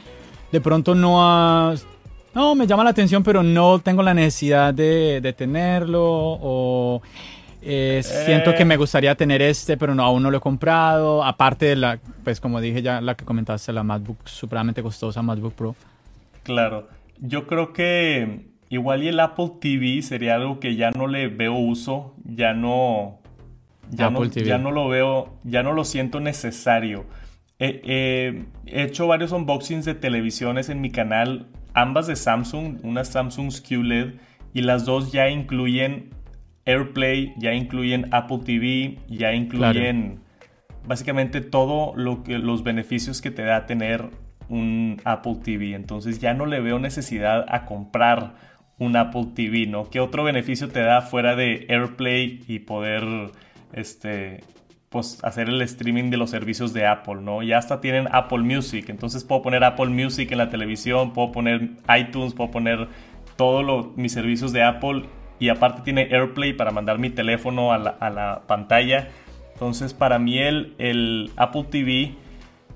[0.51, 1.85] de pronto no has...
[2.33, 6.03] No, me llama la atención, pero no tengo la necesidad de, tenerlo.
[6.03, 7.01] O
[7.61, 11.23] eh, siento que me gustaría tener este, pero no, aún no lo he comprado.
[11.23, 15.53] Aparte de la, pues como dije ya, la que comentaste, la MacBook supremamente costosa, MacBook
[15.53, 15.75] Pro.
[16.43, 16.87] Claro.
[17.19, 21.53] Yo creo que Igual y el Apple TV sería algo que ya no le veo
[21.53, 23.19] uso, ya no,
[23.91, 27.05] ya, no, ya no lo veo, ya no lo siento necesario.
[27.59, 34.15] he hecho varios unboxings de televisiones en mi canal, ambas de Samsung, una Samsung QLED
[34.53, 36.11] y las dos ya incluyen
[36.65, 40.19] AirPlay, ya incluyen Apple TV, ya incluyen
[40.85, 44.09] básicamente todo lo que los beneficios que te da tener
[44.49, 45.73] un Apple TV.
[45.73, 48.35] Entonces ya no le veo necesidad a comprar
[48.79, 49.89] un Apple TV, ¿no?
[49.89, 53.31] ¿Qué otro beneficio te da fuera de AirPlay y poder,
[53.73, 54.43] este,
[54.93, 57.41] pues hacer el streaming de los servicios de Apple, ¿no?
[57.41, 61.71] Ya hasta tienen Apple Music, entonces puedo poner Apple Music en la televisión, puedo poner
[61.97, 62.87] iTunes, puedo poner
[63.35, 65.05] todos mis servicios de Apple
[65.39, 69.07] y aparte tiene AirPlay para mandar mi teléfono a la, pantalla.
[69.53, 72.13] Entonces para mí el, el Apple TV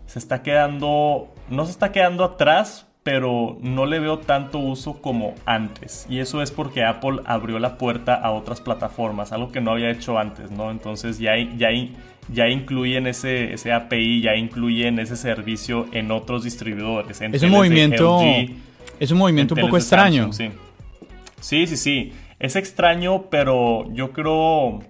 [0.08, 5.34] se está quedando, no se está quedando atrás, pero no le veo tanto uso como
[5.46, 6.06] antes.
[6.10, 9.90] Y eso es porque Apple abrió la puerta a otras plataformas, algo que no había
[9.90, 10.72] hecho antes, ¿no?
[10.72, 11.70] Entonces ya, ya,
[12.28, 17.22] ya incluyen ese, ese API, ya incluyen ese servicio en otros distribuidores.
[17.22, 18.20] es un movimiento,
[19.00, 20.34] es un movimiento un poco extraño.
[20.34, 20.50] sí.
[21.40, 22.12] sí, sí, sí.
[22.40, 24.82] Es extraño, pero yo creo,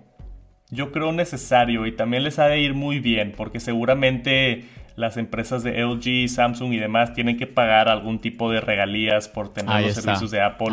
[0.71, 4.65] yo creo necesario y también les ha de ir muy bien, porque seguramente
[4.97, 9.53] las empresas de LG, Samsung y demás tienen que pagar algún tipo de regalías por
[9.53, 10.69] tener los servicios de Apple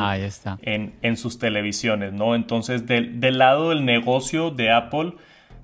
[0.63, 2.35] En, sus televisiones, ¿no?
[2.35, 5.13] Entonces, del, lado del negocio de Apple,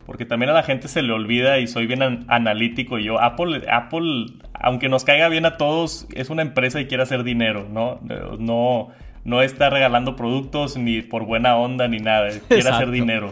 [0.04, 4.26] porque también a la gente se le olvida y soy bien analítico yo, Apple, Apple,
[4.52, 7.98] aunque nos caiga bien a todos, es una empresa y quiere hacer dinero, ¿no?
[8.38, 8.88] No,
[9.24, 13.30] no está regalando productos ni por buena onda ni nada, quiere hacer dinero.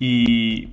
[0.00, 0.70] Y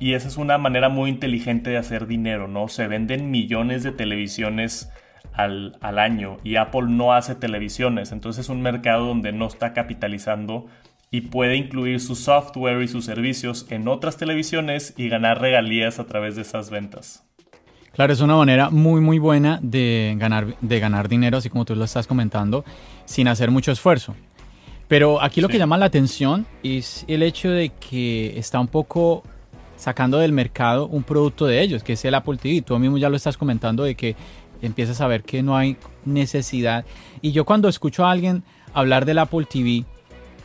[0.00, 2.68] y esa es una manera muy inteligente de hacer dinero, ¿no?
[2.68, 4.90] Se venden millones de televisiones
[5.34, 10.66] al, año y Apple no hace televisiones, entonces es un mercado donde no está capitalizando
[11.10, 16.06] y puede incluir su software y sus servicios en otras televisiones y ganar regalías a
[16.06, 17.24] través de esas ventas.
[17.92, 21.74] Claro, es una manera muy muy buena de ganar, de ganar dinero, así como tú
[21.74, 22.64] lo estás comentando,
[23.04, 24.14] sin hacer mucho esfuerzo.
[24.88, 29.22] Pero aquí lo que llama la atención es el hecho de que está un poco
[29.80, 32.60] sacando del mercado un producto de ellos, que es el Apple TV.
[32.60, 34.14] Tú mismo ya lo estás comentando de que
[34.60, 36.84] empiezas a ver que no hay necesidad.
[37.22, 39.84] Y yo cuando escucho a alguien hablar del Apple TV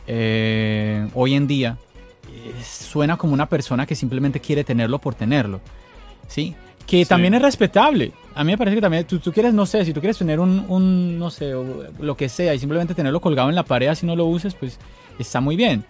[0.06, 1.76] eh, hoy en día,
[2.32, 5.60] eh, suena como una persona que simplemente quiere tenerlo por tenerlo.
[6.28, 6.54] ¿Sí?
[6.86, 8.12] Que también es respetable.
[8.34, 10.40] A mí me parece que también tú, tú, quieres, no sé, si tú quieres tener
[10.40, 11.52] un, un, no sé,
[11.98, 14.78] lo que sea y simplemente tenerlo colgado en la pared si no lo uses, pues
[15.18, 15.84] está muy bien.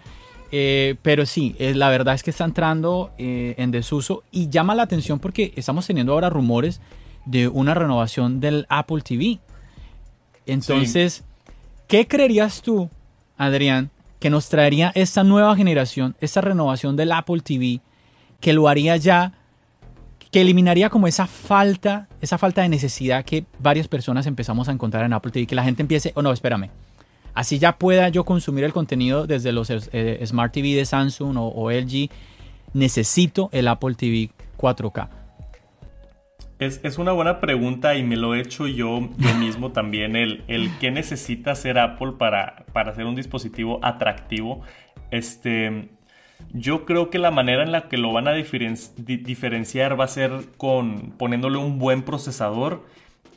[0.51, 4.75] Eh, pero sí, eh, la verdad es que está entrando eh, en desuso y llama
[4.75, 6.81] la atención porque estamos teniendo ahora rumores
[7.25, 9.39] de una renovación del Apple TV.
[10.45, 11.25] Entonces,
[11.87, 12.89] ¿qué creerías tú,
[13.37, 17.81] Adrián, que nos traería esta nueva generación, esta renovación del Apple TV,
[18.39, 19.33] que lo haría ya,
[20.31, 25.03] que eliminaría como esa falta, esa falta de necesidad que varias personas empezamos a encontrar
[25.03, 26.69] en Apple TV, que la gente empiece, oh no, espérame,
[27.37, 31.71] así ya pueda yo consumir el contenido desde los eh, Smart TV de Samsung o,
[31.71, 32.09] LG,
[32.73, 35.07] necesito el Apple TV 4K.
[36.57, 40.71] Es, una buena pregunta y me lo he hecho yo, yo mismo también, el, el
[40.79, 44.61] qué necesita hacer Apple para, para hacer un dispositivo atractivo.
[45.11, 45.89] Este,
[46.53, 50.31] yo creo que la manera en la que lo van a diferenciar va a ser
[50.57, 52.83] con poniéndole un buen procesador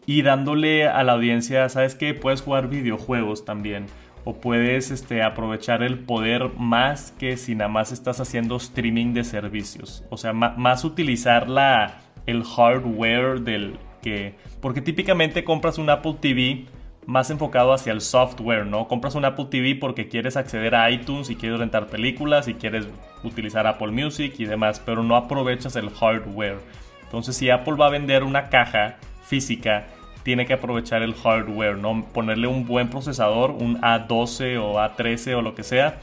[0.07, 2.15] y dándole a la audiencia, ¿sabes qué?
[2.15, 3.87] Puedes jugar videojuegos también.
[4.25, 9.25] O puedes este, aprovechar el poder más que si nada más estás haciendo streaming de
[9.25, 10.05] servicios.
[10.11, 14.35] O sea, más utilizar la, el hardware del que...
[14.61, 16.67] Porque típicamente compras un Apple TV
[17.07, 18.87] más enfocado hacia el software, ¿no?
[18.89, 22.87] Compras un Apple TV porque quieres acceder a iTunes y quieres rentar películas y quieres
[23.25, 26.59] utilizar Apple Music y demás, pero no aprovechas el hardware.
[27.03, 28.99] Entonces, si Apple va a vender una caja
[29.31, 29.87] física,
[30.25, 32.05] tiene que aprovechar el hardware, ¿no?
[32.13, 35.99] Ponerle un buen procesador, un A12 o A13 o lo que sea,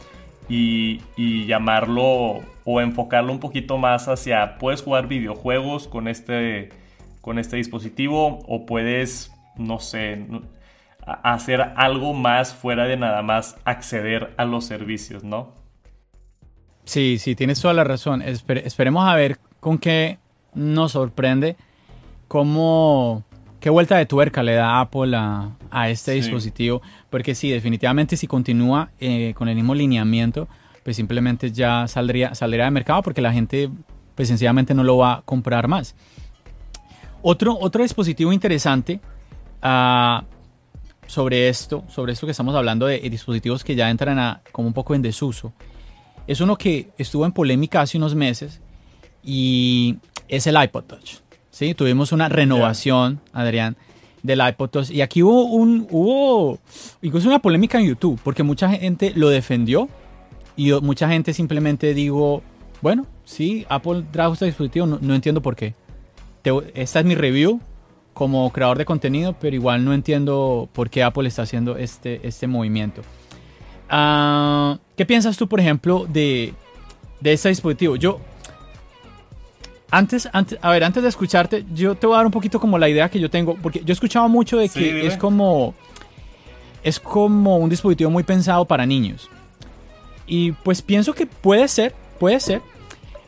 [0.49, 1.01] y,
[1.45, 6.69] llamarlo o enfocarlo un poquito más hacia, puedes jugar videojuegos con este,
[7.21, 10.25] con este dispositivo o puedes, no sé,
[11.05, 15.53] hacer algo más fuera de nada más acceder a los servicios, ¿no?
[16.85, 18.21] Sí, sí, tienes toda la razón.
[18.21, 20.17] esperemos a ver con qué
[20.53, 21.57] nos sorprende,
[22.27, 23.23] cómo,
[23.59, 28.89] qué vuelta de tuerca le da Apple a, este dispositivo, porque sí, definitivamente si continúa
[28.99, 30.47] eh, con el mismo lineamiento,
[30.83, 33.69] pues simplemente ya saldría, saldría de mercado porque la gente
[34.15, 35.95] pues sencillamente no lo va a comprar más.
[37.21, 38.99] Otro, otro dispositivo interesante
[39.63, 40.23] uh,
[41.05, 44.73] sobre esto, sobre esto que estamos hablando de dispositivos que ya entran a, como un
[44.73, 45.53] poco en desuso,
[46.25, 48.61] es uno que estuvo en polémica hace unos meses
[49.23, 51.26] y es el iPod Touch.
[51.57, 51.73] ¿Sí?
[51.73, 53.77] Tuvimos una renovación, Adrián,
[54.21, 56.59] del iPod Touch y aquí hubo un hubo
[57.01, 59.89] incluso una polémica en YouTube porque mucha gente lo defendió
[60.55, 62.43] y mucha gente simplemente dijo,
[62.81, 65.73] bueno, sí, Apple trajo este dispositivo, no, entiendo por qué.
[66.75, 67.59] esta es mi review,
[68.13, 72.47] como creador de contenido, pero igual no entiendo por qué Apple está haciendo este, este
[72.47, 73.01] movimiento.
[73.89, 76.53] Ah, ¿Qué piensas tú, por ejemplo, de,
[77.19, 77.95] de este dispositivo?
[77.95, 78.19] Yo,
[79.91, 82.77] antes, antes, a ver, antes de escucharte, yo te voy a dar un poquito como
[82.77, 85.73] la idea que yo tengo, porque yo he escuchado mucho de que es como,
[86.83, 89.29] es como un dispositivo muy pensado para niños.
[90.25, 92.61] Y pues pienso que puede ser, puede ser.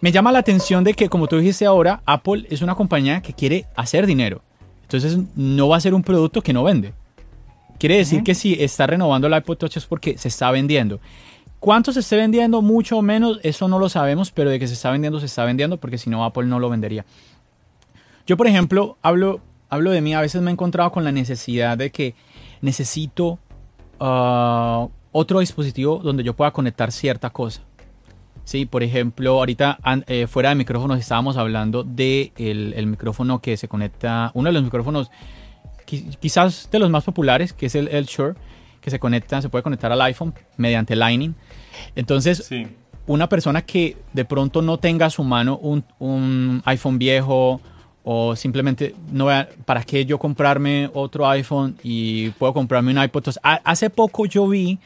[0.01, 3.33] Me llama la atención de que, como tú dijiste ahora, Apple es una compañía que
[3.33, 4.41] quiere hacer dinero.
[4.83, 6.93] Entonces no va a ser un producto que no vende.
[7.77, 10.99] Quiere decir que si está renovando el iPod Touch es porque se está vendiendo.
[11.59, 12.61] ¿Cuánto se esté vendiendo?
[12.61, 15.77] Mucho menos, eso no lo sabemos, pero de que se está vendiendo, se está vendiendo,
[15.77, 17.05] porque si no, Apple no lo vendería.
[18.25, 21.77] Yo, por ejemplo, hablo, hablo de mí, a veces me he encontrado con la necesidad
[21.77, 22.15] de que
[22.61, 23.39] necesito
[23.99, 27.61] ah, otro dispositivo donde yo pueda conectar cierta cosa.
[28.45, 33.67] Sí, por ejemplo, ahorita eh, fuera de micrófonos estábamos hablando de el, micrófono que se
[33.67, 35.11] conecta, uno de los micrófonos
[35.85, 38.35] quizás de los más populares, que es el, el Shure,
[38.81, 41.35] que se conecta, se puede conectar al iPhone mediante Lightning.
[41.95, 42.49] Entonces,
[43.07, 47.61] una persona que de pronto no tenga a su mano un, un iPhone viejo
[48.03, 53.19] o simplemente no vea, ¿para qué yo comprarme otro iPhone y puedo comprarme un iPod?
[53.19, 54.79] Entonces, hace poco yo vi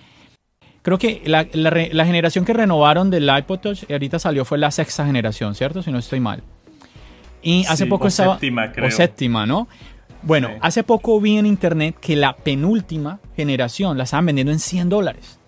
[0.83, 5.55] Creo que la, generación que renovaron del iPod Touch ahorita salió fue la sexta generación,
[5.55, 5.81] ¿cierto?
[5.81, 6.43] Si no estoy mal.
[7.41, 8.33] Y hace poco o estaba.
[8.33, 8.87] Séptima, creo.
[8.87, 9.69] O séptima, ¿no?
[10.23, 14.89] Bueno, hace poco vi en internet que la penúltima generación la estaban vendiendo en 100
[14.89, 15.39] dólares.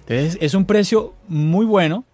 [0.00, 2.04] Entonces es un precio muy bueno.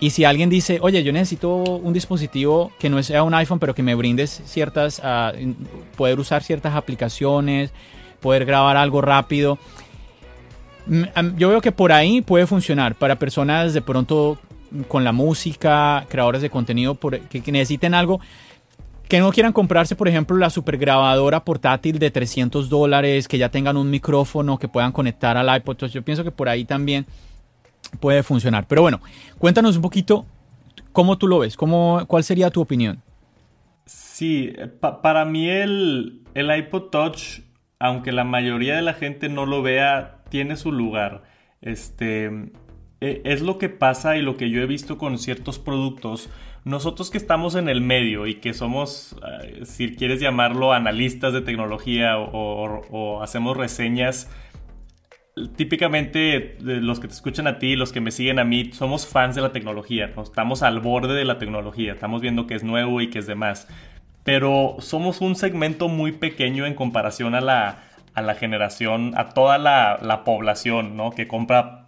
[0.00, 3.74] Y si alguien dice, oye, yo necesito un dispositivo que no sea un iPhone, pero
[3.74, 5.54] que me brindes ciertas, uh,
[5.96, 7.72] poder usar ciertas aplicaciones,
[8.20, 9.58] poder grabar algo rápido,
[11.36, 14.38] yo veo que por ahí puede funcionar para personas de pronto
[14.88, 18.20] con la música, creadores de contenido que, necesiten algo
[19.08, 23.50] que no quieran comprarse, por ejemplo, la super grabadora portátil de 300 dólares, que ya
[23.50, 25.74] tengan un micrófono que puedan conectar al iPod.
[25.74, 27.06] Entonces, yo pienso que por ahí también
[28.00, 28.66] puede funcionar.
[28.66, 29.00] Pero bueno,
[29.38, 30.26] cuéntanos un poquito
[30.92, 33.02] cómo tú lo ves, cómo, cuál sería tu opinión.
[33.86, 34.54] Sí,
[35.02, 37.40] para mí el, el iPod Touch,
[37.78, 41.24] aunque la mayoría de la gente no lo vea tiene su lugar.
[41.60, 42.30] Este,
[43.00, 46.30] e, es lo que pasa y lo que yo he visto con ciertos productos.
[46.64, 51.42] Nosotros que estamos en el medio y que somos, eh, si quieres llamarlo, analistas de
[51.42, 54.30] tecnología o, hacemos reseñas,
[55.56, 59.34] típicamente los que te escuchan a ti, los que me siguen a mí, somos fans
[59.34, 63.10] de la tecnología, estamos al borde de la tecnología, estamos viendo que es nuevo y
[63.10, 63.68] que es demás,
[64.22, 67.82] pero somos un segmento muy pequeño en comparación a la,
[68.14, 71.10] a la generación, a toda la, la población ¿no?
[71.10, 71.83] que compra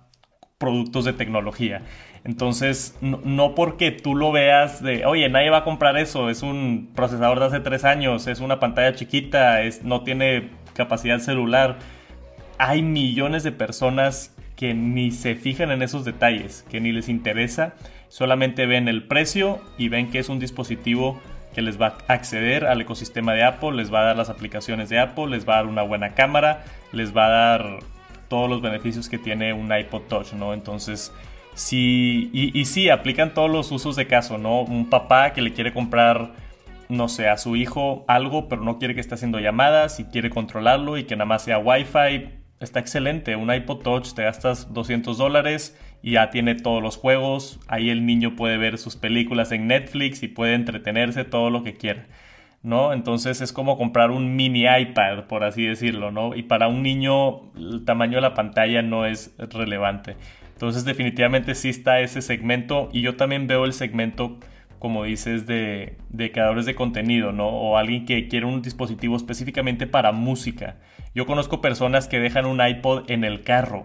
[0.59, 1.83] productos de tecnología.
[2.25, 6.91] Entonces, no, porque tú lo veas de, oye, nadie va a comprar eso, es un
[6.95, 11.79] procesador de hace tres años, es una pantalla chiquita, es, no tiene capacidad celular.
[12.59, 17.75] Hay millones de personas que ni se fijan en esos detalles, que ni les interesa,
[18.09, 21.21] solamente ven el precio y ven que es un dispositivo
[21.55, 24.89] que les va a acceder al ecosistema de Apple, les va a dar las aplicaciones
[24.89, 27.79] de Apple, les va a dar una buena cámara, les va a dar
[28.29, 30.55] todos los beneficios que tiene un iPod Touch, ¿no?
[30.55, 31.13] Entonces,
[31.55, 34.63] sí, y, sí, aplican todos los usos de caso, ¿no?
[34.63, 36.33] Un papá que le quiere comprar,
[36.89, 40.31] no sé, a su hijo algo, pero no quiere que esté haciendo llamadas y quiere
[40.31, 43.37] controlarlo y que nada más sea Wi-Fi, está excelente.
[43.37, 47.61] Un iPod Touch te gastas 200 dólares y ya tiene todos los juegos.
[47.69, 51.75] Ahí el niño puede ver sus películas en Netflix y puede entretenerse todo lo que
[51.75, 52.07] quiera.
[52.93, 56.35] Entonces es como comprar un mini iPad, por así decirlo.
[56.35, 60.17] Y para un niño el tamaño de la pantalla no es relevante.
[60.53, 64.39] Entonces definitivamente sí está ese segmento y yo también veo el segmento,
[64.79, 67.49] como dices, de, de creadores de contenido, ¿no?
[67.49, 70.77] O alguien que quiere un dispositivo específicamente para música.
[71.15, 73.85] Yo conozco personas que dejan un iPod en el carro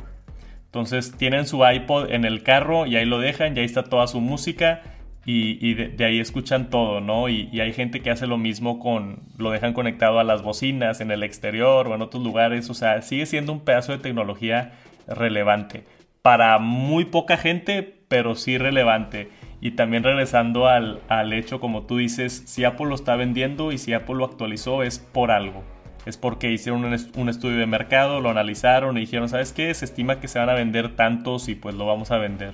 [0.71, 4.07] entonces tienen su iPod en el carro y ahí lo dejan y ahí está toda
[4.07, 4.82] su música
[5.26, 7.30] y, de, ahí escuchan todo, ¿no?
[7.30, 11.11] Y, hay gente que hace lo mismo con, lo dejan conectado a las bocinas en
[11.11, 14.74] el exterior o en otros lugares, o sea, sigue siendo un pedazo de tecnología
[15.07, 15.84] relevante.
[16.22, 19.30] Para muy poca gente, pero sí relevante.
[19.61, 23.78] Y también regresando al, al hecho, como tú dices, si Apple lo está vendiendo y
[23.78, 25.63] si Apple lo actualizó es por algo
[26.05, 29.74] es porque hicieron un, estudio de mercado, lo analizaron y dijeron, ¿sabes qué?
[29.74, 32.53] Se estima que se van a vender tantos y pues lo vamos a vender.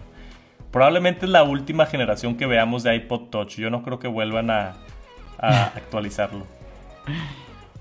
[0.71, 3.55] Probablemente es la última generación que veamos de iPod Touch.
[3.55, 4.75] Yo no creo que vuelvan a,
[5.39, 6.45] actualizarlo.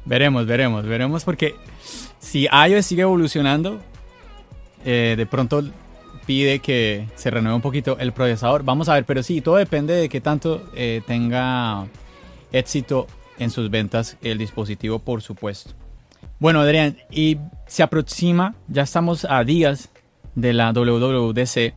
[0.05, 1.55] Veremos, veremos, veremos porque
[2.19, 3.81] si iOS sigue evolucionando,
[4.85, 5.65] eh, de pronto
[6.27, 8.63] pide que se renueve un poquito el procesador.
[8.65, 11.87] Vamos a ver, pero sí, todo depende de qué tanto eh, tenga
[12.53, 13.07] éxito
[13.39, 15.73] en sus ventas el dispositivo, por supuesto.
[16.39, 19.91] Bueno, Adrián, y se aproxima, ya estamos a días
[20.35, 21.75] de la WWDC,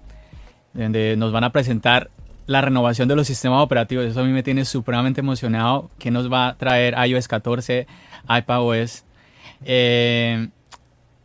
[0.74, 2.10] donde nos van a presentar
[2.46, 4.06] la renovación de los sistemas operativos.
[4.06, 5.90] Eso a mí me tiene supremamente emocionado.
[6.00, 7.88] que nos va a traer iOS 14,
[8.28, 9.04] iPadOS?
[9.66, 10.50] Eh,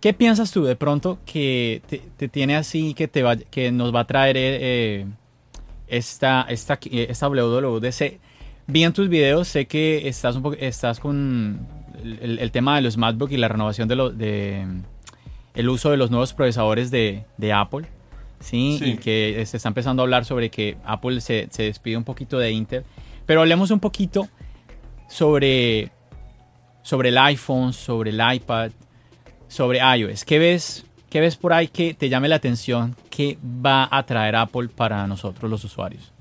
[0.00, 1.80] ¿Qué piensas tú de pronto que
[2.18, 5.06] te, tiene así, que, te va, que nos va a traer eh,
[5.88, 8.20] esta, esta, esta WWDC?
[8.66, 11.66] Vi en tus videos, sé que estás, un estás con
[12.02, 14.66] el, tema de los MacBook y la renovación de, lo, de
[15.54, 17.24] el uso de los nuevos procesadores de,
[17.54, 17.86] Apple.
[18.44, 18.78] ¿Sí?
[18.82, 22.38] Y que se está empezando a hablar sobre que Apple se, se despide un poquito
[22.38, 22.84] de Intel.
[23.26, 24.28] Pero hablemos un poquito
[25.08, 25.90] sobre,
[26.82, 28.70] sobre el iPhone, sobre el iPad,
[29.48, 30.24] sobre iOS.
[30.24, 34.36] ¿Qué ves, ¿Qué ves por ahí que te llame la atención que va a traer
[34.36, 36.12] Apple para nosotros los usuarios?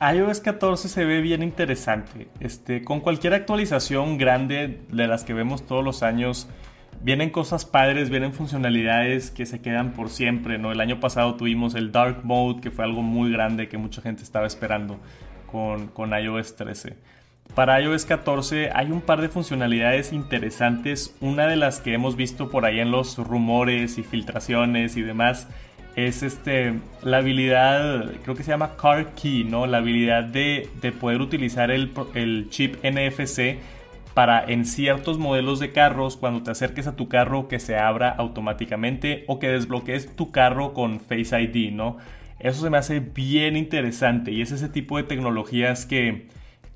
[0.00, 2.28] iOS 14 se ve bien interesante.
[2.40, 6.48] Este, con cualquier actualización grande de las que vemos todos los años,
[7.02, 10.58] vienen cosas padres, vienen funcionalidades que se quedan por siempre.
[10.58, 10.72] ¿no?
[10.72, 14.22] El año pasado tuvimos el Dark Mode, que fue algo muy grande que mucha gente
[14.22, 14.98] estaba esperando
[15.50, 16.96] con, con iOS 13.
[17.54, 21.16] Para iOS 14 hay un par de funcionalidades interesantes.
[21.20, 25.48] Una de las que hemos visto por ahí en los rumores y filtraciones y demás
[25.96, 29.66] es este, la habilidad, creo que se llama Car Key, ¿no?
[29.66, 30.68] La habilidad de,
[31.00, 31.90] poder utilizar el,
[32.50, 33.56] chip NFC
[34.16, 38.08] para en ciertos modelos de carros, cuando te acerques a tu carro, que se abra
[38.08, 41.98] automáticamente o que desbloquees tu carro con Face ID, ¿no?
[42.38, 46.28] Eso se me hace bien interesante y es ese tipo de tecnologías que,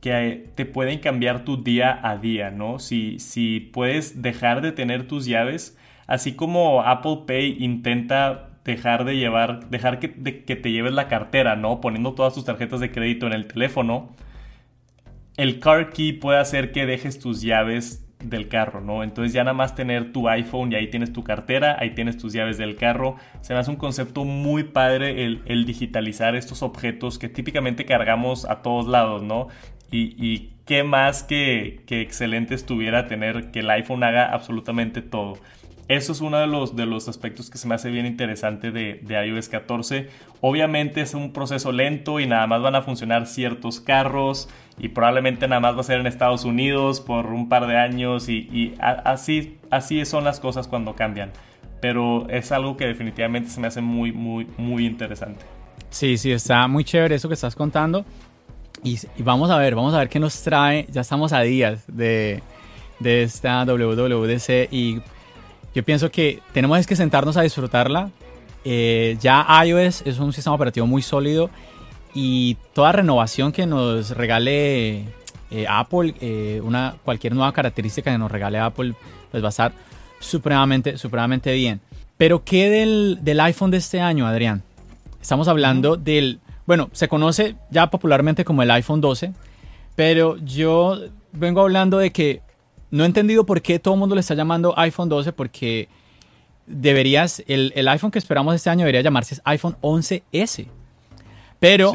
[0.02, 2.78] que te pueden cambiar tu día a día, ¿no?
[2.78, 9.16] Si, si puedes dejar de tener tus llaves, así como Apple Pay intenta dejar de
[9.16, 11.80] llevar, dejar que, que te lleves la cartera, ¿no?
[11.80, 14.10] Poniendo todas tus tarjetas de crédito en el teléfono.
[15.36, 19.02] El car key puede hacer que dejes tus llaves del carro, ¿no?
[19.02, 22.32] Entonces ya nada más tener tu iPhone y ahí tienes tu cartera, ahí tienes tus
[22.32, 23.16] llaves del carro.
[23.40, 28.62] Se me hace un concepto muy padre el, digitalizar estos objetos que típicamente cargamos a
[28.62, 29.48] todos lados, ¿no?
[29.90, 35.36] Y, qué más que, que excelente estuviera tener que el iPhone haga absolutamente todo.
[35.90, 39.00] Eso es uno de los, de los aspectos que se me hace bien interesante de,
[39.26, 40.08] iOS 14.
[40.40, 45.48] Obviamente es un proceso lento y nada más van a funcionar ciertos carros y probablemente
[45.48, 49.58] nada más va a ser en Estados Unidos por un par de años y, así,
[49.70, 51.32] así son las cosas cuando cambian.
[51.80, 55.44] pero es algo que definitivamente se me hace muy, muy, muy interesante.
[55.88, 58.04] Sí, sí, está muy chévere eso que estás contando.
[58.84, 60.86] Y, vamos a ver, vamos a ver qué nos trae.
[60.88, 62.44] Ya estamos a días de,
[63.00, 65.02] de esta WWDC y
[65.74, 68.10] yo pienso que tenemos que sentarnos a disfrutarla.
[68.64, 71.50] Eh, ya iOS es un sistema operativo muy sólido
[72.14, 75.04] y toda renovación que nos regale
[75.50, 78.94] eh, Apple, eh, una, cualquier nueva característica que nos regale Apple,
[79.30, 79.72] pues va a estar
[80.18, 81.80] supremamente, supremamente bien.
[82.16, 84.62] Pero ¿qué del, del iPhone de este año, Adrián?
[85.22, 89.32] Estamos hablando del, bueno, se conoce ya popularmente como el iPhone 12,
[89.96, 90.98] pero yo
[91.32, 92.42] vengo hablando de que
[92.90, 95.88] no he entendido por qué todo el mundo le está llamando iPhone 12 porque
[96.66, 100.66] deberías, el, el iPhone que esperamos este año debería llamarse iPhone 11S.
[101.58, 101.92] Pero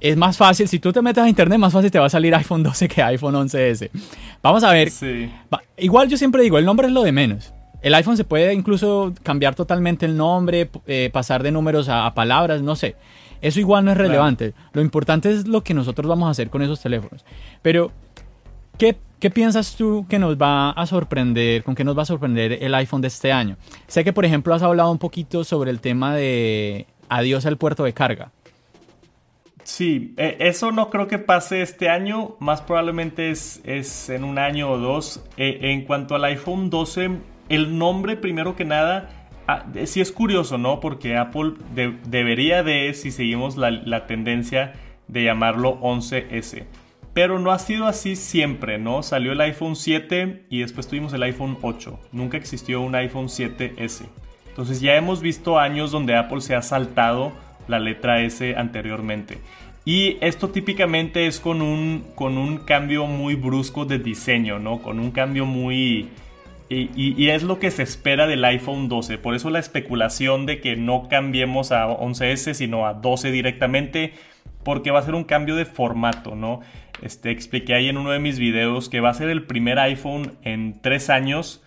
[0.00, 2.34] es más fácil, si tú te metes a internet, más fácil te va a salir
[2.34, 3.90] iPhone 12 que iPhone 11S.
[4.42, 4.90] Vamos a ver.
[5.78, 7.52] igual yo siempre digo, el nombre es lo de menos.
[7.82, 12.62] El iPhone se puede incluso cambiar totalmente el nombre, eh, pasar de números a, palabras,
[12.62, 12.96] no sé.
[13.40, 14.54] Eso igual no es relevante.
[14.72, 17.24] Lo importante es lo que nosotros vamos a hacer con esos teléfonos.
[17.62, 17.92] Pero,
[18.78, 22.58] ¿qué, ¿qué piensas tú que nos va a sorprender, con qué nos va a sorprender
[22.62, 23.56] el iPhone de este año?
[23.86, 27.84] Sé que, por ejemplo, has hablado un poquito sobre el tema de adiós al puerto
[27.84, 28.32] de carga.
[29.64, 34.38] Sí, e, eso no creo que pase este año, más probablemente es, es en un
[34.38, 35.24] año o dos.
[35.36, 37.18] E, en cuanto al iPhone 12,
[37.48, 39.08] el nombre primero que nada,
[39.48, 40.78] ah, sí es curioso, ¿no?
[40.78, 41.54] Porque Apple
[42.04, 44.74] debería de, si seguimos la, la tendencia,
[45.08, 46.64] de llamarlo 11S.
[47.16, 49.02] Pero no ha sido así siempre, ¿no?
[49.02, 51.98] Salió el iPhone 7 y después tuvimos el iPhone 8.
[52.12, 54.02] Nunca existió un iPhone 7S.
[54.50, 57.32] Entonces ya hemos visto años donde Apple se ha saltado
[57.68, 59.38] la letra S anteriormente.
[59.86, 64.82] Y esto típicamente es con un, con un cambio muy brusco de diseño, ¿no?
[64.82, 66.10] Con un cambio muy...
[66.68, 69.16] Y, y, es lo que se espera del iPhone 12.
[69.16, 74.12] Por eso la especulación de que no cambiemos a 11S, sino a 12 directamente,
[74.66, 76.60] porque va a ser un cambio de formato, ¿no?
[77.02, 80.32] Este, expliqué ahí en uno de mis videos que va a ser el primer iPhone
[80.42, 81.62] en tres años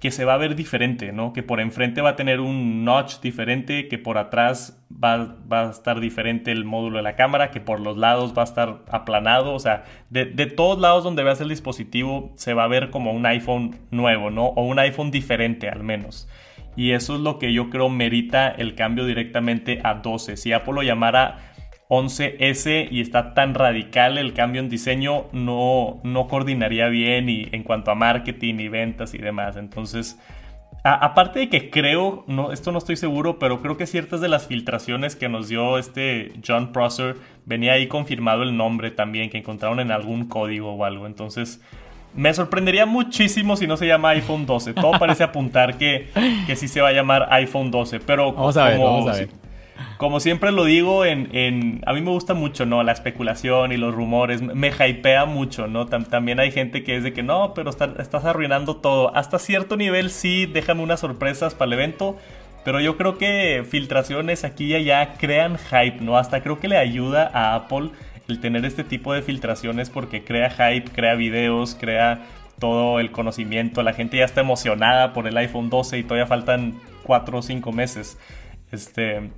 [0.00, 1.32] que se va a ver diferente, ¿no?
[1.32, 6.00] Que por enfrente va a tener un notch diferente, que por atrás va, a estar
[6.00, 9.58] diferente el módulo de la cámara, que por los lados va a estar aplanado, o
[9.58, 13.78] sea, de, todos lados donde veas el dispositivo se va a ver como un iPhone
[13.90, 14.26] nuevo.
[14.26, 16.28] O un iPhone diferente al menos.
[16.76, 20.36] Y eso es lo que yo creo merita el cambio directamente a 12.
[20.36, 21.54] Si Apple lo llamara
[21.88, 27.62] 11S y está tan radical el cambio en diseño, no, no coordinaría bien y en
[27.62, 29.56] cuanto a marketing y ventas y demás.
[29.56, 30.18] Entonces,
[30.82, 34.46] aparte de que creo, no, esto no estoy seguro, pero creo que ciertas de las
[34.46, 39.78] filtraciones que nos dio este John Prosser, venía ahí confirmado el nombre también, que encontraron
[39.78, 41.06] en algún código o algo.
[41.06, 41.60] Entonces,
[42.16, 44.74] me sorprendería muchísimo si no se llama iPhone 12.
[44.74, 46.08] Todo parece apuntar que,
[46.48, 49.45] que sí se va a llamar iPhone 12, pero vamos a ver, vamos a ver
[49.96, 52.64] como siempre lo digo, a mí me gusta mucho.
[52.66, 55.86] La especulación y los rumores, me hypea mucho, ¿no?
[55.86, 59.14] también hay gente que es de que no, pero estás arruinando todo.
[59.16, 62.16] Hasta cierto nivel sí, déjame unas sorpresas para el evento,
[62.64, 66.18] pero yo creo que filtraciones aquí y allá crean hype, ¿no?
[66.18, 67.90] Hasta creo que le ayuda a Apple
[68.28, 72.26] el tener este tipo de filtraciones porque crea hype, crea videos, crea
[72.58, 73.82] todo el conocimiento.
[73.82, 76.74] La gente ya está emocionada por el iPhone 12 y todavía faltan
[77.04, 78.18] 4 o 5 meses.
[78.72, 79.30] Este,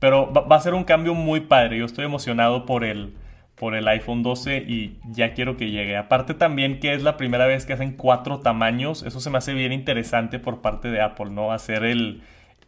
[0.00, 1.78] pero va, a ser un cambio muy padre.
[1.78, 3.14] Yo estoy emocionado por el,
[3.54, 5.96] por el iPhone 12 y ya quiero que llegue.
[5.96, 9.02] Aparte también que es la primera vez que hacen cuatro tamaños.
[9.02, 11.52] Eso se me hace bien interesante por parte de Apple, ¿no?
[11.52, 12.22] Hacer el,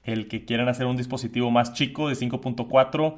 [0.05, 3.17] el que quieren hacer un dispositivo más chico de 5.4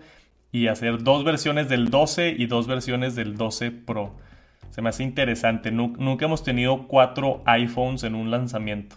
[0.52, 4.14] y hacer dos versiones del 12 y dos versiones del 12 Pro.
[4.70, 5.72] Se me hace interesante.
[5.72, 8.96] Nunca hemos tenido cuatro iPhones en un lanzamiento.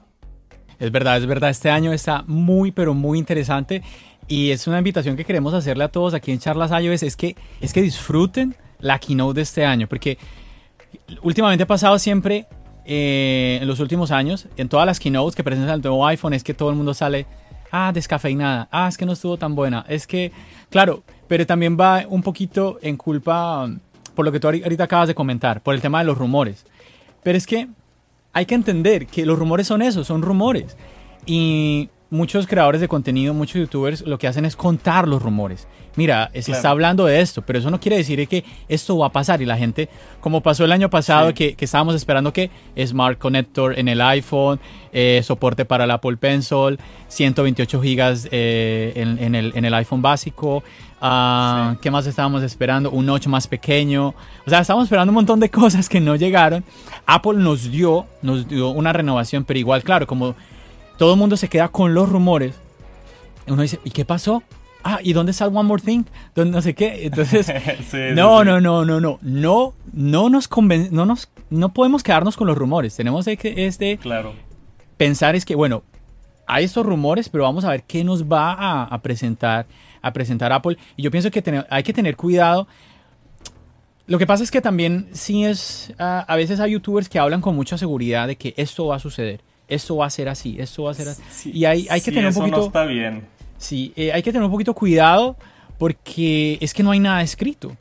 [0.79, 1.49] Es verdad, es verdad.
[1.49, 3.81] Este año está muy, pero muy interesante.
[4.27, 7.35] Y es una invitación que queremos hacerle a todos aquí en Charlas iOS, es que,
[7.61, 10.17] es que disfruten la keynote de este año, porque
[11.21, 12.45] últimamente ha pasado siempre,
[12.85, 16.43] eh, en los últimos años, en todas las keynotes que presentan el nuevo iPhone, es
[16.43, 17.25] que todo el mundo sale,
[17.71, 20.33] ah, descafeinada, ah, es que no estuvo tan buena, es que,
[20.69, 23.69] claro, pero también va un poquito en culpa
[24.13, 26.65] por lo que tú ahorita acabas de comentar, por el tema de los rumores.
[27.23, 27.67] Pero es que
[28.33, 30.75] hay que entender que los rumores son eso, son rumores.
[31.27, 35.67] Y muchos creadores de contenido, muchos youtubers, lo que hacen es contar los rumores.
[35.95, 39.11] Mira, se está hablando de esto, pero eso no quiere decir que esto va a
[39.11, 39.41] pasar.
[39.41, 39.89] Y la gente,
[40.21, 42.51] como pasó el año pasado, que, estábamos esperando que
[42.85, 44.59] Smart Connector en el iPhone,
[44.93, 50.63] eh, soporte para el Apple Pencil, 128 gigas eh, en, el, iPhone básico.
[51.01, 52.91] Uh, ¿Qué más estábamos esperando?
[52.91, 54.09] Un notch más pequeño.
[54.45, 56.63] O sea, estábamos esperando un montón de cosas que no llegaron.
[57.07, 60.35] Apple nos dio, nos dio una renovación, pero igual, claro, como
[60.97, 62.55] todo el mundo se queda con los rumores.
[63.47, 64.43] Uno dice, ¿y qué pasó?
[64.83, 66.03] Ah, ¿y dónde está One More Thing?
[66.35, 67.05] No sé qué.
[67.05, 67.51] Entonces,
[68.13, 72.47] no, no, no, no, no, no, no nos conven no nos, no podemos quedarnos con
[72.47, 72.95] los rumores.
[72.95, 74.33] Tenemos que este claro.
[74.97, 75.83] pensar es que, bueno,
[76.47, 79.67] hay estos rumores, pero vamos a ver qué nos va a, presentar,
[80.01, 80.77] a presentar Apple.
[80.95, 82.67] Y yo pienso que hay que tener cuidado.
[84.07, 87.55] Lo que pasa es que también sí es, a veces hay youtubers que hablan con
[87.55, 90.91] mucha seguridad de que esto va a suceder, esto va a ser así, esto va
[90.91, 91.51] a ser así.
[91.51, 92.57] y hay, hay que tener un poquito...
[92.57, 93.25] No está bien.
[93.57, 95.35] Sí, eh, hay que tener un poquito cuidado
[95.77, 97.75] porque es que no hay nada escrito.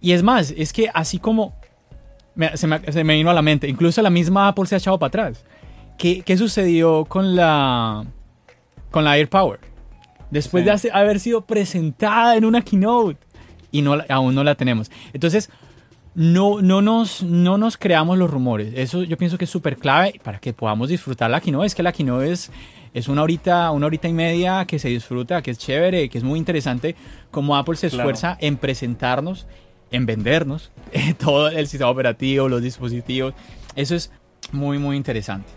[0.00, 1.54] Y es más, es que así como
[2.54, 4.98] se, me, se, me, vino a la mente, incluso la misma Apple se ha echado
[4.98, 5.44] para atrás.
[5.98, 8.04] ¿Qué, sucedió con la,
[8.90, 9.60] con la AirPower?
[10.30, 13.18] Después de haber sido presentada en una keynote
[13.70, 14.90] y no, aún no la tenemos.
[15.12, 15.50] Entonces,
[16.14, 18.72] no, no, nos, no nos creamos los rumores.
[18.76, 21.66] Eso yo pienso que es súper clave para que podamos disfrutar la keynote.
[21.66, 22.50] Es que la keynote es,
[22.92, 26.24] es una, horita, una horita y media que se disfruta, que es chévere, que es
[26.24, 26.94] muy interesante.
[27.30, 29.46] Como Apple se esfuerza en presentarnos,
[29.90, 30.70] en vendernos
[31.18, 33.34] todo el sistema operativo, los dispositivos.
[33.74, 34.12] Eso es
[34.52, 35.48] muy, muy interesante.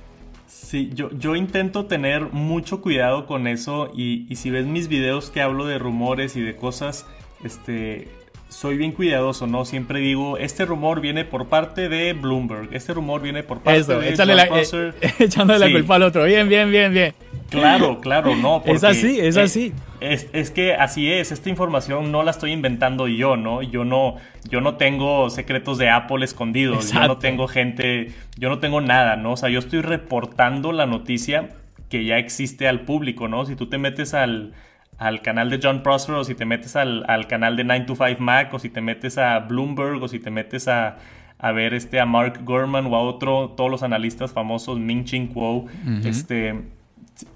[0.48, 5.30] Sí, yo, yo intento tener mucho cuidado con eso y, y si ves mis videos
[5.30, 7.06] que hablo de rumores y de cosas,
[7.44, 8.08] este,
[8.50, 9.66] soy bien cuidadoso, ¿no?
[9.66, 14.10] Siempre digo, este rumor viene por parte de Bloomberg, este rumor viene por parte de
[14.10, 16.24] échale la, eh, echándole la culpa al otro.
[16.26, 17.14] Bien, bien, bien, bien.
[17.50, 18.64] Claro, claro, no.
[18.66, 19.74] es así, es así.
[20.00, 23.62] Es, es, que así es, esta información no la estoy inventando yo, ¿no?
[23.62, 24.18] Yo no,
[24.50, 29.16] yo no tengo secretos de Apple escondidos, yo no tengo gente, yo no tengo nada,
[29.16, 29.34] ¿no?
[29.34, 31.50] O sea, yo estoy reportando la noticia
[31.90, 33.46] que ya existe al público, ¿no?
[33.46, 34.54] Si tú te metes al,
[34.98, 38.54] al canal de John Prosper o si te metes al, al canal de 925 Mac
[38.54, 40.98] o si te metes a Bloomberg o si te metes a,
[41.38, 45.28] a ver este a Mark Gurman o a otro, todos los analistas famosos, Ming Ching
[45.28, 45.66] Kuo,
[46.04, 46.76] este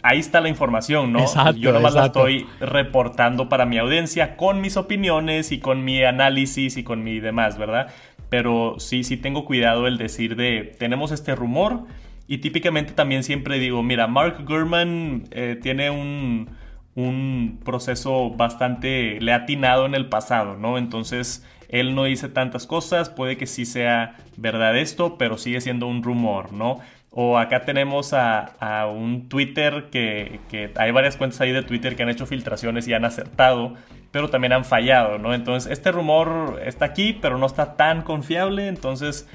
[0.02, 1.26] ahí está la información, ¿no?
[1.56, 6.78] Yo nomás la estoy reportando para mi audiencia con mis opiniones y con mi análisis
[6.78, 7.88] y con mi demás, ¿verdad?
[8.30, 11.86] Pero sí, sí tengo cuidado el decir de, tenemos este rumor
[12.28, 16.50] y típicamente también siempre digo, mira, Mark Gurman eh, tiene un,
[16.96, 20.78] un proceso bastante, le atinado en el pasado, ¿no?
[20.78, 25.88] Entonces, él no dice tantas cosas, puede que sí sea verdad esto, pero sigue siendo
[25.88, 26.80] un rumor, ¿no?
[27.12, 30.40] O acá tenemos a, un Twitter que,
[30.76, 33.76] hay varias cuentas ahí de Twitter que han hecho filtraciones y han acertado,
[34.12, 35.34] pero también han fallado, ¿no?
[35.34, 39.28] Entonces, este rumor está aquí, pero no está tan confiable, entonces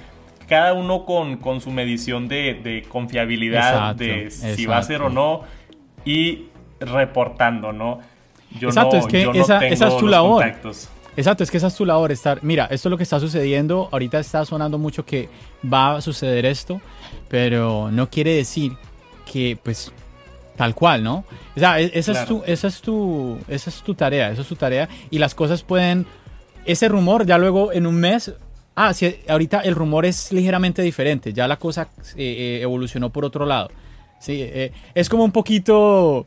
[0.49, 5.43] cada uno con, con su medición de, confiabilidad de si va a ser o no
[6.05, 6.49] y
[6.87, 8.01] reportando, ¿no?
[8.59, 10.45] Yo exacto, es que esa, esa, es tu labor.
[11.17, 13.89] Exacto, es que esa es tu labor, estar, mira, esto es lo que está sucediendo,
[13.93, 15.29] ahorita está sonando mucho que
[15.73, 16.81] va a suceder esto,
[17.29, 18.73] pero no quiere decir
[19.31, 19.93] que pues
[20.57, 21.25] tal cual, ¿no?
[21.57, 24.49] O sea, e-, esa, es tu, esa, es tu, esa es tu tarea, esa es
[24.49, 26.07] tu tarea y las cosas pueden,
[26.65, 28.33] ese rumor ya luego en un mes,
[28.75, 33.25] ah, sí, ahorita el rumor es ligeramente diferente, ya la cosa eh, eh, evolucionó por
[33.25, 33.71] otro lado.
[34.21, 36.25] Sí, eh, es como un poquito,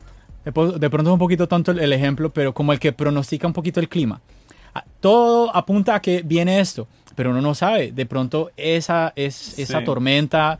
[0.52, 3.80] de pronto es un poquito tonto el ejemplo, pero como el que pronostica un poquito
[3.80, 4.20] el clima.
[4.74, 7.92] Ah, todo apunta a que viene esto, pero uno no sabe.
[7.92, 10.58] De pronto esa, es, esa tormenta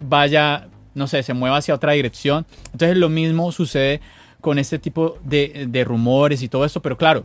[0.00, 2.46] vaya, no sé, se mueva hacia otra dirección.
[2.72, 4.00] Entonces lo mismo sucede
[4.40, 7.24] con este tipo de, rumores y todo esto, pero claro,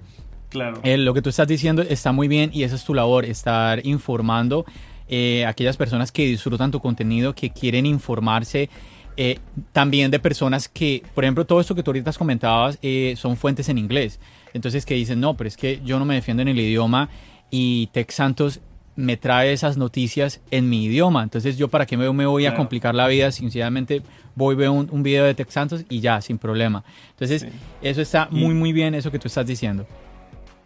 [0.49, 0.80] claro.
[0.84, 3.86] Eh, lo que tú estás diciendo está muy bien y esa es tu labor, estar
[3.86, 4.66] informando
[5.08, 8.70] eh, a aquellas personas que disfrutan tu contenido, que quieren informarse.
[9.18, 9.39] Eh,
[9.72, 12.80] también de personas que, por ejemplo, todo esto que tú ahorita comentabas
[13.16, 14.20] son fuentes en inglés.
[14.53, 17.09] Entonces que dicen, no, pero es que yo no me defiendo en el idioma
[17.49, 18.61] y Tex Santos
[18.95, 21.24] me trae esas noticias en mi idioma.
[21.24, 24.01] Entonces yo para qué me, me voy a complicar la vida, sinceramente
[24.36, 26.84] voy, veo un, un, video de Tex Santos y ya, sin problema.
[27.11, 27.47] Entonces
[27.82, 29.86] eso está muy, muy bien, eso que tú estás diciendo.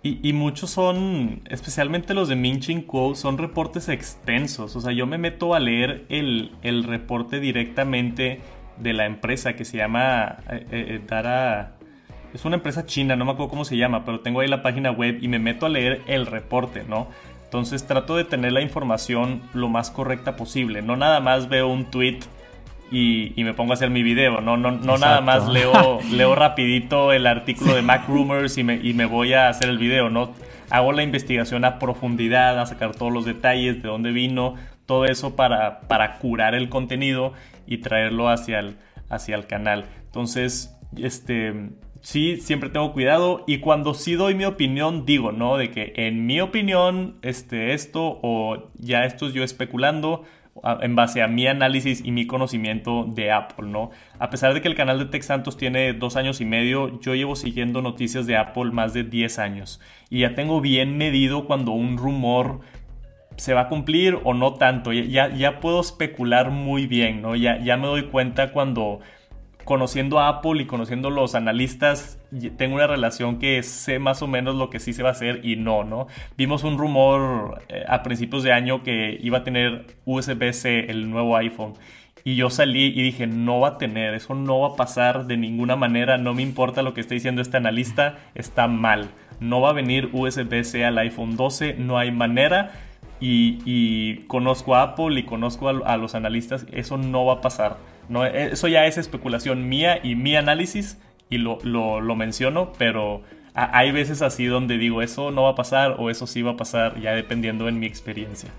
[0.01, 4.77] Y, muchos son, especialmente los de Minchin Quo, son reportes extensos.
[4.77, 8.39] O sea, yo me meto a leer el, el reporte directamente
[8.77, 11.75] de la empresa que se llama eh, eh, eh Dara
[12.33, 14.91] es una empresa china, no me acuerdo cómo se llama, pero tengo ahí la página
[14.91, 17.07] web y me meto a leer el reporte, ¿no?
[17.45, 20.83] Entonces trato de tener la información lo más correcta posible.
[20.83, 22.19] No nada más veo un tweet
[22.91, 24.41] y, me pongo a hacer mi video.
[24.41, 28.75] No, no, no nada más leo, leo rapidito el artículo de Mac Rumors y me,
[28.75, 30.09] y me voy a hacer el video.
[30.09, 30.33] No
[30.69, 35.35] hago la investigación a profundidad, a sacar todos los detalles, de dónde vino, todo eso
[35.35, 37.33] para, para curar el contenido
[37.67, 38.77] y traerlo hacia el,
[39.09, 39.85] hacia el canal.
[40.05, 41.69] Entonces, este
[42.01, 45.57] sí, siempre tengo cuidado y cuando sí doy mi opinión digo, ¿no?
[45.57, 50.23] De que en mi opinión, este, esto o ya esto es yo especulando
[50.81, 53.91] en base a mi análisis y mi conocimiento de Apple, ¿no?
[54.19, 57.15] A pesar de que el canal de Tech Santos tiene dos años y medio, yo
[57.15, 59.79] llevo siguiendo noticias de Apple más de 10 años
[60.09, 62.59] y ya tengo bien medido cuando un rumor
[63.37, 64.91] se va a cumplir o no tanto.
[64.91, 67.35] Ya, ya puedo especular muy bien, ¿no?
[67.35, 68.99] Ya, ya me doy cuenta cuando
[69.69, 72.19] conociendo a Apple y conociendo los analistas,
[72.57, 75.45] tengo una relación que sé más o menos lo que sí se va a hacer
[75.45, 76.07] y no, ¿no?
[76.35, 81.37] Vimos un rumor eh, a principios de año que iba a tener USB-C el nuevo
[81.37, 81.75] iPhone.
[82.23, 85.37] Y yo salí y dije, no va a tener, eso no va a pasar de
[85.37, 89.11] ninguna manera, no me importa lo que esté diciendo este analista, está mal.
[89.39, 92.71] No va a venir USB-C al iPhone 12, no hay manera.
[93.21, 97.77] Y, conozco a Apple y conozco a los analistas, eso no va a pasar.
[98.09, 100.97] No, eso ya es especulación mía y mi análisis
[101.29, 103.21] y lo, lo, menciono, pero
[103.53, 106.57] hay veces así donde digo eso no va a pasar o eso sí va a
[106.57, 108.49] pasar, ya dependiendo en mi experiencia.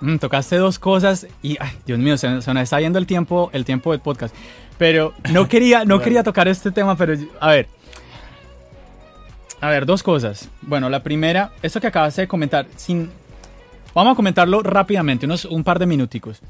[0.00, 3.64] Mm, tocaste dos cosas y, ay, Dios mío, se, nos está yendo el tiempo, el
[3.64, 4.34] tiempo del podcast.
[4.78, 7.68] Pero no quería, no quería tocar este tema, pero a ver.
[9.60, 10.48] A ver, dos cosas.
[10.62, 13.10] Bueno, la primera, esto que acabas de comentar, sin,
[13.94, 16.42] vamos a comentarlo rápidamente, unos un par de minuticos.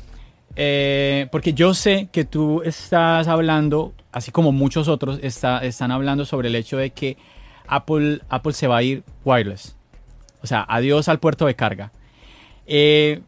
[0.56, 6.24] Eh, porque yo sé que tú estás hablando, así como muchos otros está, están hablando
[6.24, 7.16] sobre el hecho de que
[7.66, 9.76] Apple, Apple se va a ir wireless.
[10.42, 11.90] O sea, adiós al puerto de carga.
[12.66, 13.20] Eh,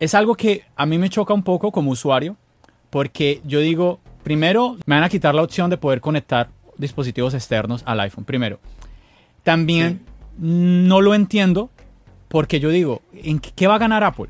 [0.00, 2.36] es algo que a mí me choca un poco como usuario,
[2.90, 7.82] porque yo digo, primero, me van a quitar la opción de poder conectar dispositivos externos
[7.86, 8.58] al iPhone, primero.
[9.42, 10.00] También
[10.38, 11.70] no lo entiendo
[12.28, 14.28] porque yo digo, ¿en qué va a ganar Apple?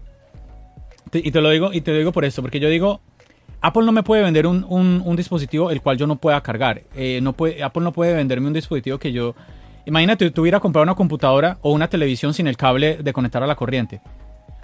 [1.12, 3.00] Y te lo digo, y te lo digo por esto, porque yo digo,
[3.60, 6.82] Apple no me puede vender un, un, dispositivo el cual yo no pueda cargar.
[6.94, 9.34] Eh, no puede, Apple no puede venderme un dispositivo que yo...
[9.86, 13.54] Imagínate, tuviera comprar una computadora o una televisión sin el cable de conectar a la
[13.54, 14.00] corriente.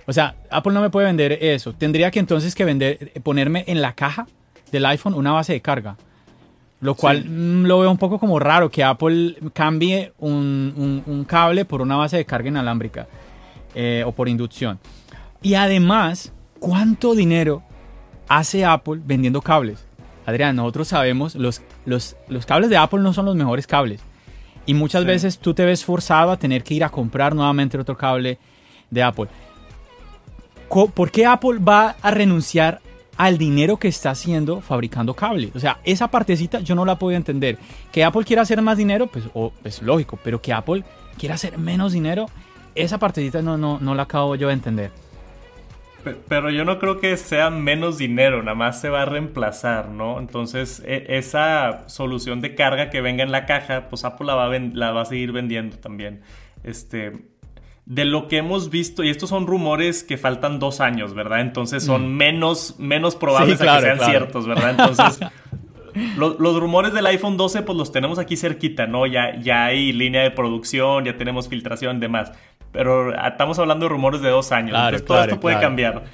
[0.06, 1.72] O sea, Apple no me puede vender eso.
[1.72, 4.26] Tendría que entonces que vender, ponerme en la caja
[4.72, 5.96] del iPhone una base de carga.
[6.80, 11.64] Lo cual mm, lo veo un poco como raro que Apple cambie un, un cable
[11.64, 13.06] por una base de carga inalámbrica
[13.74, 14.80] eh, o por inducción.
[15.42, 17.62] Y además, ¿cuánto dinero
[18.28, 19.86] hace Apple vendiendo cables?
[20.26, 24.00] Adrián, nosotros sabemos, los, los, los cables de Apple no son los mejores cables.
[24.66, 27.96] Y muchas veces tú te ves forzado a tener que ir a comprar nuevamente otro
[27.96, 28.38] cable
[28.90, 29.28] de Apple.
[30.68, 32.80] ¿Por qué Apple va a renunciar
[33.16, 35.50] al dinero que está haciendo fabricando cables?
[35.54, 37.58] O sea, esa partecita yo no la puedo entender.
[37.90, 39.24] Que Apple quiera hacer más dinero, pues
[39.64, 40.84] es lógico, pero que Apple
[41.18, 42.26] quiera hacer menos dinero,
[42.74, 44.92] esa partecita no, no, no la acabo yo de entender.
[46.28, 50.18] Pero yo no creo que sea menos dinero, nada más se va a reemplazar, ¿no?
[50.18, 54.46] Entonces, e, esa solución de carga que venga en la caja, pues Apple la va,
[54.46, 56.22] a la va a seguir vendiendo también.
[56.64, 57.12] Este,
[57.86, 61.40] de lo que hemos visto, y estos son rumores que faltan dos años, ¿verdad?
[61.40, 62.16] Entonces son mm.
[62.16, 64.70] menos, menos probables que sean ciertos, ¿verdad?
[64.70, 65.20] Entonces,
[66.16, 69.06] los, rumores del iPhone 12, pues los tenemos aquí cerquita, ¿no?
[69.06, 72.32] Ya, ya hay línea de producción, ya tenemos filtración y demás.
[72.72, 74.76] Pero estamos hablando de rumores de dos años.
[74.76, 76.04] entonces todo esto puede cambiar.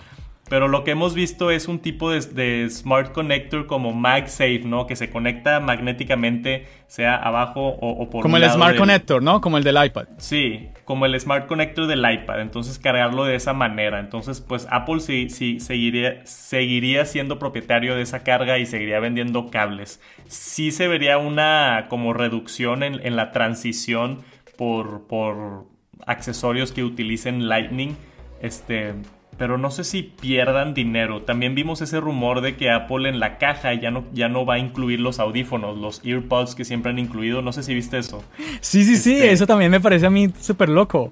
[0.49, 4.87] Pero lo que hemos visto es un tipo de, smart connector como MagSafe, ¿no?
[4.87, 9.41] Que se conecta magnéticamente, sea abajo o, por Como el smart connector, ¿no?
[9.41, 10.07] Como el del iPad.
[10.19, 12.43] Sí, como el smart connector del iPad.
[12.43, 13.99] Entonces cargarlo de esa manera.
[13.99, 19.51] Entonces, pues Apple sí, sí seguiría, seguiría siendo propietario de esa carga y seguiría vendiendo
[19.51, 20.01] cables.
[20.29, 24.21] Sí se vería una como reducción en, en la transición
[24.57, 27.97] por, por accesorios que utilicen Lightning.
[28.41, 28.95] Este,
[29.39, 31.23] pero no sé si pierdan dinero.
[31.23, 34.55] También vimos ese rumor de que Apple en la caja ya no, ya no va
[34.55, 37.43] a incluir los audífonos, los earpods que siempre han incluido.
[37.43, 38.25] No sé si viste eso.
[38.61, 41.11] Sí, sí, sí, este, eso también me parece a mí súper loco.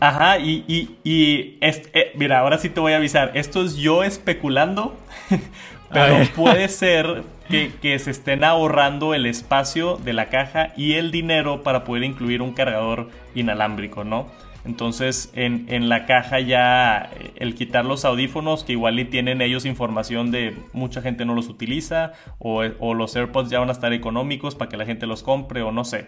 [0.00, 0.64] Ajá, y,
[1.04, 3.30] y, eh, mira, ahora sí te voy a avisar.
[3.34, 4.96] Esto es yo especulando,
[5.92, 11.62] pero puede ser que, se estén ahorrando el espacio de la caja y el dinero
[11.62, 14.30] para poder incluir un cargador inalámbrico, ¿no?
[14.64, 19.64] Entonces en, la caja ya eh, el quitar los audífonos que igual y tienen ellos
[19.64, 22.62] información de mucha gente no los utiliza o,
[22.94, 25.84] los AirPods ya van a estar económicos para que la gente los compre o no
[25.84, 26.06] sé.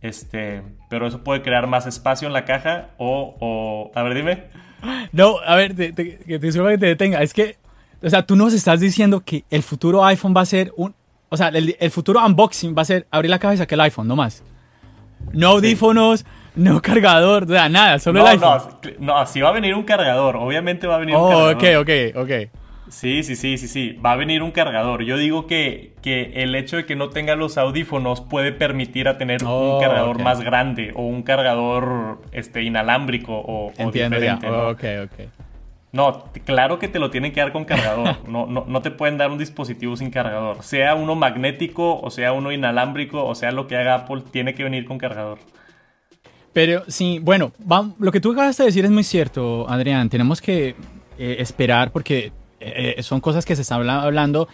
[0.00, 4.44] Este, pero eso puede crear más espacio en la caja o, a ver, dime.
[5.12, 7.20] No, a ver, te, te, que te te detenga.
[7.20, 7.56] Es que,
[8.02, 10.94] o sea, tú nos estás diciendo que el futuro iPhone va a ser un,
[11.28, 14.08] o sea, el, futuro unboxing va a ser abrir la caja y sacar el iPhone,
[14.08, 14.42] no más.
[15.32, 16.24] No audífonos,
[16.56, 18.60] no cargador, o sea, nada, solo el iPhone.
[18.98, 21.82] No, no, así va a venir un cargador, obviamente va a venir un oh, cargador.
[21.82, 22.50] ok, ok, ok.
[22.90, 25.04] Sí, sí, sí, sí, sí, va a venir un cargador.
[25.04, 29.16] Yo digo que, que el hecho de que no tenga los audífonos puede permitir a
[29.16, 34.48] tener un oh, cargador más grande o un cargador este, inalámbrico o, Entiendo diferente.
[34.48, 34.68] Ya.
[34.68, 35.28] ok, ok.
[35.92, 38.16] No, claro que te lo tienen que dar con cargador.
[38.28, 40.62] No, no, no te pueden dar un dispositivo sin cargador.
[40.62, 44.62] Sea uno magnético, o sea uno inalámbrico, o sea lo que haga Apple, tiene que
[44.62, 45.38] venir con cargador.
[46.52, 47.52] Pero sí, bueno,
[47.98, 50.08] lo que tú acabas de decir es muy cierto, Adrián.
[50.08, 50.74] Tenemos que
[51.18, 54.48] eh, esperar porque eh, eh, son cosas que se están hablando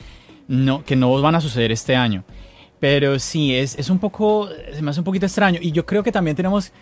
[0.48, 2.24] no, que no van a suceder este año.
[2.80, 5.58] Pero sí, es, es un poco, se me hace un poquito extraño.
[5.62, 6.72] Y yo creo que también tenemos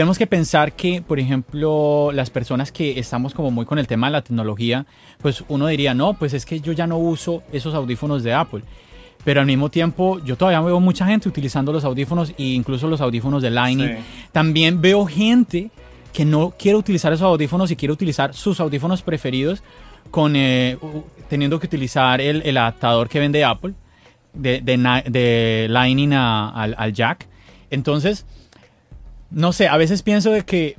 [0.00, 4.06] tenemos que pensar que, por ejemplo, las personas que estamos como muy con el tema
[4.06, 4.86] de la tecnología,
[5.20, 8.62] pues uno diría, no, pues es que yo ya no uso esos audífonos de Apple.
[9.26, 13.02] Pero al mismo tiempo, yo todavía veo mucha gente utilizando los audífonos e incluso los
[13.02, 13.98] audífonos de Lightning.
[14.32, 15.70] También veo gente
[16.14, 19.62] que no quiere utilizar esos audífonos y quiere utilizar sus audífonos preferidos
[20.10, 20.78] con eh,
[21.28, 23.74] teniendo que utilizar el, adaptador que vende Apple
[24.32, 27.28] de, de, Lightning al, al jack.
[27.68, 28.24] Entonces,
[29.30, 30.76] no sé, a veces pienso de que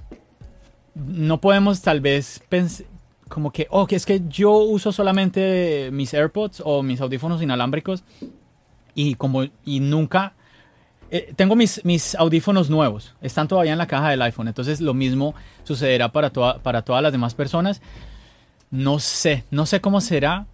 [0.95, 2.85] no podemos tal vez pensar
[3.31, 8.03] como que, oh, que es que yo uso solamente mis AirPods o mis audífonos inalámbricos
[8.93, 10.33] y como y nunca
[11.09, 14.93] eh, tengo mis, mis audífonos nuevos, están todavía en la caja del iPhone, entonces lo
[14.93, 15.33] mismo
[15.63, 17.81] sucederá para, para todas las demás personas.
[18.69, 20.45] No sé, no sé cómo será.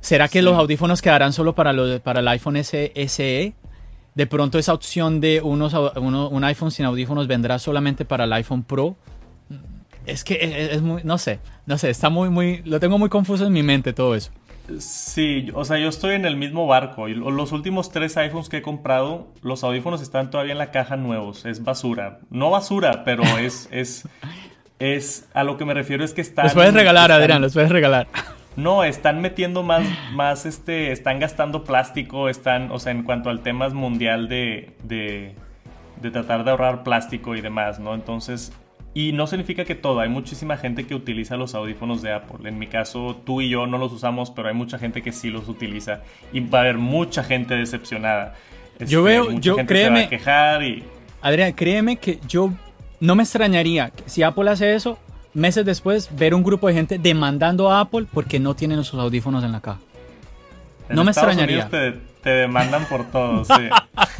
[0.00, 3.54] ¿Será que los audífonos quedarán solo para, los, para el iPhone SE?
[4.14, 8.62] De pronto esa opción de unos, un iPhone sin audífonos vendrá solamente para el iPhone
[8.62, 8.96] Pro.
[10.04, 13.46] Es que es, muy, no sé, no sé, está muy, muy, lo tengo muy confuso
[13.46, 14.32] en mi mente todo eso.
[14.78, 17.08] Sí, o sea, yo estoy en el mismo barco.
[17.08, 20.96] Y los últimos tres iPhones que he comprado, los audífonos están todavía en la caja
[20.96, 21.44] nuevos.
[21.44, 22.20] Es basura.
[22.30, 24.08] No basura, pero es, es,
[24.78, 26.44] es, a lo que me refiero es que están...
[26.44, 28.06] Los puedes regalar, Adrián, los puedes regalar.
[28.56, 33.40] No, están metiendo más, más, este, están gastando plástico, están, o sea, en cuanto al
[33.40, 35.34] tema mundial de, de,
[36.00, 37.94] de tratar de ahorrar plástico y demás, ¿no?
[37.94, 38.52] Entonces,
[38.94, 42.46] y no significa que todo, hay muchísima gente que utiliza los audífonos de Apple.
[42.46, 45.30] En mi caso, tú y yo no los usamos, pero hay mucha gente que sí
[45.30, 46.02] los utiliza.
[46.32, 48.34] Y va a haber mucha gente decepcionada.
[48.78, 50.08] yo este, veo, yo créeme.
[50.10, 50.84] quejar y...
[51.22, 52.52] Adrián, créeme que yo
[53.00, 54.98] no me extrañaría que si Apple hace eso,
[55.34, 59.44] meses después, ver un grupo de gente demandando a Apple porque no tienen sus audífonos
[59.44, 59.80] en la caja.
[60.88, 61.68] no me extrañaría.
[61.68, 63.68] Te, te, demandan por todo, sí.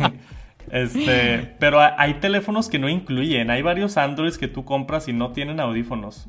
[0.71, 3.51] este, pero hay teléfonos que no incluyen.
[3.51, 6.29] Hay varios Androids que tú compras y no tienen audífonos.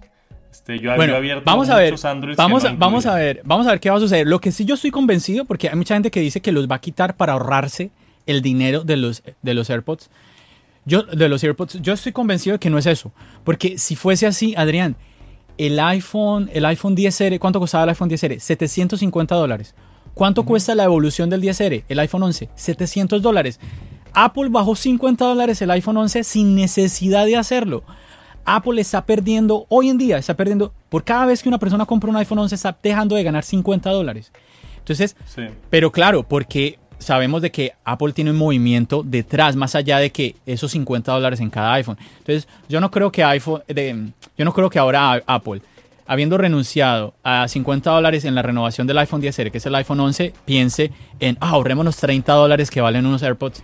[0.53, 1.95] Este, yo, bueno, abierto vamos a ver,
[2.37, 4.27] vamos, vamos a ver, vamos a ver qué va a suceder.
[4.27, 6.75] Lo que sí yo estoy convencido, porque hay mucha gente que dice que los va
[6.75, 7.89] a quitar para ahorrarse
[8.27, 10.11] el dinero de los, de los AirPods.
[10.85, 13.11] Yo, de los AirPods, yo estoy convencido de que no es eso.
[13.43, 14.95] Porque si fuese así, Adrián,
[15.57, 18.39] el iPhone, el iPhone 10R, ¿cuánto costaba el iPhone 10R?
[18.39, 19.75] 750 dólares.
[20.13, 21.85] ¿Cuánto cuesta la evolución del 10R?
[21.87, 23.59] El iPhone 11, 700 dólares.
[24.13, 27.83] Apple bajó 50 dólares el iPhone 11 sin necesidad de hacerlo.
[28.45, 32.09] Apple está perdiendo, hoy en día está perdiendo, por cada vez que una persona compra
[32.09, 34.31] un iPhone 11 está dejando de ganar 50 dólares.
[34.79, 35.15] Entonces,
[35.69, 40.35] pero claro, porque sabemos de que Apple tiene un movimiento detrás, más allá de que
[40.45, 41.97] esos 50 dólares en cada iPhone.
[42.19, 43.61] Entonces, yo no creo que iPhone,
[44.37, 45.61] yo no creo que ahora Apple,
[46.05, 49.99] habiendo renunciado a 50 dólares en la renovación del iPhone 10R, que es el iPhone
[49.99, 53.63] 11, piense en ah, ahorrémonos 30 dólares que valen unos AirPods.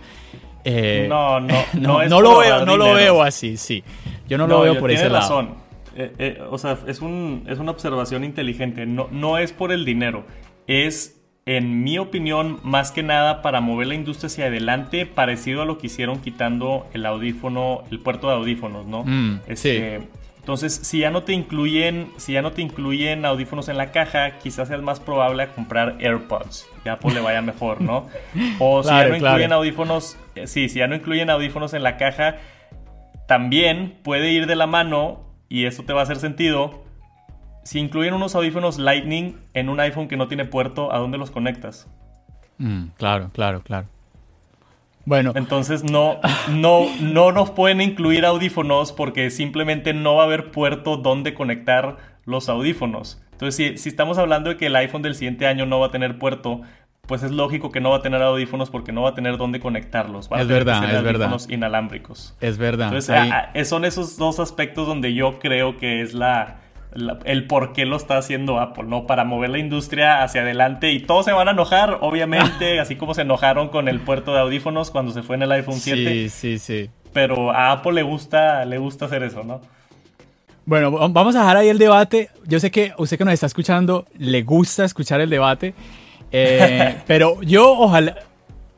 [0.64, 3.82] Eh, no, no, no, no, lo veo, no lo veo así, sí.
[4.28, 5.46] Yo no, lo veo por ese razón.
[5.46, 5.70] lado.
[5.96, 8.86] Eh, eh, o sea, es, un, es una observación inteligente.
[8.86, 10.24] No, no es por el dinero,
[10.66, 15.64] es en mi opinión, más que nada para mover la industria hacia adelante, parecido a
[15.64, 19.04] lo que hicieron quitando el audífono, el puerto de audífonos, ¿no?
[19.04, 20.00] Mm, este,
[20.40, 24.38] entonces, si ya no te incluyen, si ya no te incluyen audífonos en la caja,
[24.38, 26.66] quizás sea más probable comprar AirPods.
[26.84, 28.08] Ya pues le vaya mejor, ¿no?
[28.58, 31.96] O si ya no incluyen audífonos, eh, sí, si ya no incluyen audífonos en la
[31.96, 32.36] caja,
[33.26, 36.82] también puede ir de la mano y eso te va a hacer sentido
[37.70, 41.30] si incluyen unos audífonos Lightning en un iPhone que no tiene puerto, ¿a dónde los
[41.30, 41.88] conectas?
[42.58, 43.86] Mm, claro, claro, claro.
[45.04, 45.34] Bueno.
[45.36, 46.18] Entonces no,
[46.50, 51.98] no, no nos pueden incluir audífonos porque simplemente no va a haber puerto donde conectar
[52.24, 53.22] los audífonos.
[53.30, 56.18] Entonces, si, estamos hablando de que el iPhone del siguiente año no va a tener
[56.18, 56.62] puerto,
[57.06, 59.60] pues es lógico que no va a tener audífonos porque no va a tener dónde
[59.60, 60.28] conectarlos.
[60.36, 62.36] es verdad, es audífonos inalámbricos.
[62.40, 62.88] Es verdad.
[62.88, 66.58] Entonces, son esos dos aspectos donde yo creo que es la,
[67.24, 69.06] el por qué lo está haciendo Apple, ¿no?
[69.06, 73.14] Para mover la industria hacia adelante y todos se van a enojar, obviamente, así como
[73.14, 76.10] se enojaron con el puerto de audífonos cuando se fue en el iPhone 7.
[76.10, 76.90] Sí, sí, sí.
[77.12, 79.60] Pero a Apple le gusta, le gusta hacer eso, ¿no?
[80.64, 82.30] Bueno, vamos a dejar ahí el debate.
[82.46, 85.74] Yo sé que usted que nos está escuchando le gusta escuchar el debate,
[86.30, 88.16] eh, pero yo ojalá,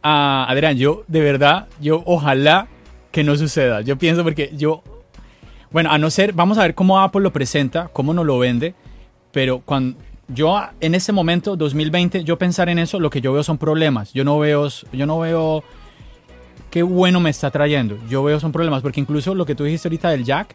[0.03, 2.69] ah, Adrián, yo de verdad, yo ojalá
[3.11, 3.83] que no suceda.
[3.83, 4.83] Yo pienso porque yo
[5.73, 8.75] Bueno, a no ser, vamos a ver cómo Apple lo presenta, cómo nos lo vende,
[9.33, 9.97] pero cuando
[10.29, 14.13] yo en este momento, 2020, yo pensar en eso, lo que yo veo son problemas.
[14.13, 15.65] Yo no veo, yo no veo
[16.71, 17.99] qué bueno me está trayendo.
[18.09, 20.55] Yo veo son problemas, porque incluso lo que tú dijiste ahorita del jack,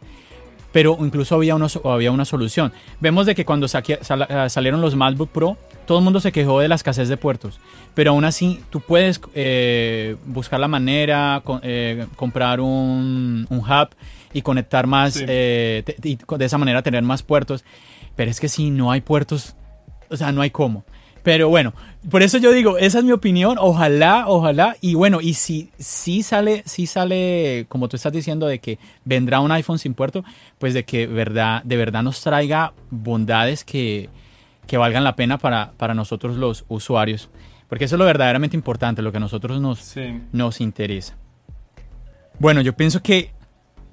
[0.71, 2.73] pero incluso había, unos, había una solución.
[2.99, 6.67] Vemos de que cuando eh, salieron los MacBook Pro, todo el mundo se quejó de
[6.67, 7.59] la escasez de puertos,
[7.93, 13.89] pero aún así tú puedes eh, buscar la manera, eh, comprar un, un, hub
[14.33, 15.85] y conectar más, y de
[16.39, 17.63] esa manera tener más puertos,
[18.15, 19.55] pero es que si no hay puertos,
[20.09, 20.83] o sea, no hay cómo.
[21.23, 21.73] Pero bueno,
[22.09, 23.57] por eso yo digo, esa es mi opinión.
[23.59, 24.77] Ojalá, ojalá.
[24.81, 29.39] Y bueno, y si, si sale, si sale, como tú estás diciendo, de que vendrá
[29.39, 30.23] un iPhone sin puerto,
[30.57, 34.09] pues de que verdad, de verdad nos traiga bondades que,
[34.67, 37.29] que valgan la pena para, para nosotros los usuarios.
[37.67, 39.95] Porque eso es lo verdaderamente importante, lo que a nosotros nos,
[40.31, 41.17] nos interesa.
[42.39, 43.31] Bueno, yo pienso que,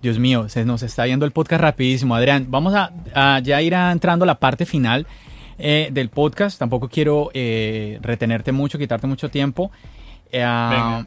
[0.01, 2.15] Dios mío, se nos está yendo el podcast rapidísimo.
[2.15, 5.07] Adrián, vamos a, a ya ir entrando a la parte final.
[5.59, 6.59] Eh, del podcast.
[6.59, 9.71] Tampoco quiero eh, retenerte mucho, quitarte mucho tiempo.
[10.31, 11.05] Eh,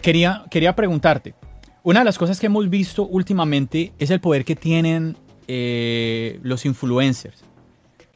[0.00, 1.34] quería, quería preguntarte,
[1.82, 5.16] una de las cosas que hemos visto últimamente es el poder que tienen
[5.48, 7.42] los influencers.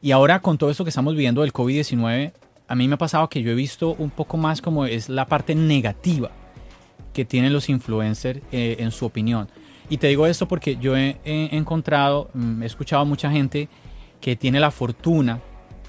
[0.03, 2.33] Y ahora con todo esto que estamos viviendo del COVID-19,
[2.69, 5.27] a mí me ha pasado que yo he visto un poco más como es la
[5.27, 6.31] parte negativa
[7.15, 9.49] que tienen los influencers en su opinión.
[9.89, 13.69] Y te digo esto porque yo he, he encontrado, mm, he escuchado a mucha gente
[14.21, 15.41] que tiene la fortuna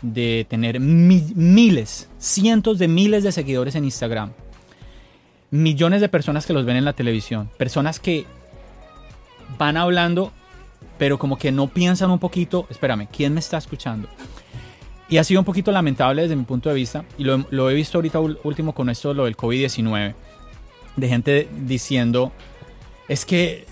[0.04, 4.34] de tener miles, cientos de miles de seguidores en Instagram,
[5.49, 8.26] millones de personas que los ven en la televisión, personas que
[9.58, 10.32] van hablando,
[10.97, 14.08] pero como que no piensan un poquito, espérame, ¿quién me está escuchando?
[15.10, 17.97] Y ha sido un poquito lamentable desde mi punto de vista, y lo, he visto
[17.97, 20.14] ahorita último con esto, lo del COVID-19,
[20.95, 22.32] de gente diciendo,
[23.08, 23.66] es que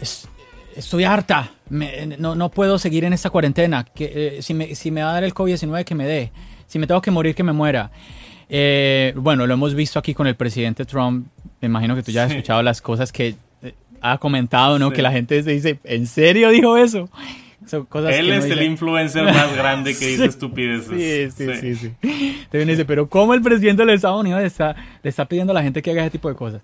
[0.75, 5.11] estoy harta, no, puedo seguir en esta cuarentena, que, eh, si, me, si, me, va
[5.11, 6.31] a dar el COVID-19 que me dé,
[6.67, 7.91] si me tengo que morir que me muera.
[8.49, 11.27] Eh, bueno, lo hemos visto aquí con el presidente Trump,
[11.61, 14.91] me imagino que tú ya has escuchado las cosas que eh, ha comentado, ¿no?
[14.91, 17.09] Que la gente se dice, ¿en serio dijo eso?
[18.09, 21.33] Él es el influencer más grande que dice estupideces.
[21.33, 22.45] Sí, sí, sí, sí.
[22.49, 25.53] Te dice, pero ¿cómo el presidente de los Estados Unidos está, le está pidiendo a
[25.53, 26.61] la gente que haga ese tipo de cosas?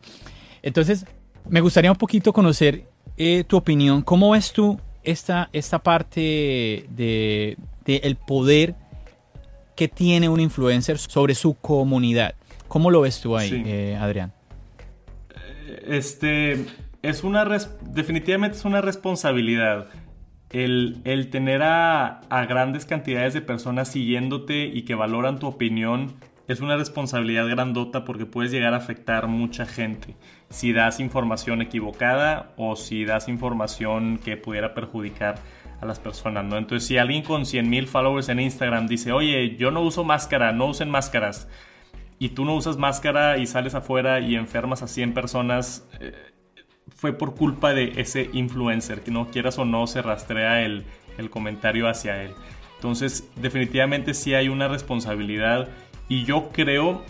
[0.64, 1.05] Entonces,
[1.47, 2.86] me gustaría un poquito conocer
[3.18, 4.03] eh, tu opinión.
[4.03, 8.76] ¿Cómo ves tú esta, esta parte de, el poder
[9.76, 12.36] que tiene un influencer sobre su comunidad?
[12.68, 14.34] ¿Cómo lo ves tú ahí, eh, Adrián?
[15.65, 16.65] Eh, este
[17.01, 17.45] es una
[17.82, 19.88] definitivamente es una responsabilidad
[20.49, 26.13] el, tener a, a, grandes cantidades de personas siguiéndote y que valoran tu opinión
[26.47, 30.15] es una responsabilidad grandota porque puedes llegar a afectar mucha gente
[30.50, 35.36] si das información equivocada o si das información que pudiera perjudicar
[35.82, 36.58] a las personas, ¿no?
[36.58, 40.52] Entonces, si alguien con 100 mil followers en Instagram dice, oye, yo no uso máscara,
[40.52, 41.48] no usen máscaras,
[42.20, 46.14] y tú no usas máscara y sales afuera y enfermas a 100 personas, eh,
[46.95, 50.86] fue por culpa de ese influencer, que no quieras o no se rastrea el,
[51.18, 52.32] el comentario hacia él.
[52.76, 55.68] Entonces, definitivamente sí hay una responsabilidad
[56.10, 57.04] y yo creo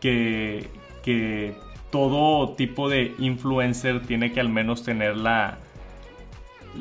[0.00, 0.68] que,
[1.02, 1.54] que
[1.90, 5.58] todo tipo de influencer tiene que al menos tener la,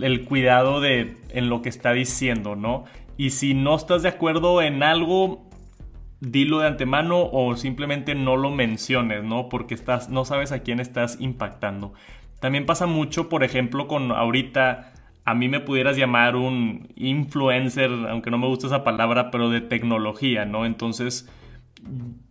[0.01, 2.85] el cuidado de en lo que está diciendo, ¿no?
[3.17, 5.45] Y si no estás de acuerdo en algo,
[6.19, 9.49] dilo de antemano o simplemente no lo menciones, ¿no?
[9.49, 11.93] Porque estás, no sabes a quién estás impactando.
[12.39, 14.93] También pasa mucho, por ejemplo, con ahorita
[15.23, 19.61] a mí me pudieras llamar un influencer, aunque no me gusta esa palabra, pero de
[19.61, 20.65] tecnología, ¿no?
[20.65, 21.27] Entonces,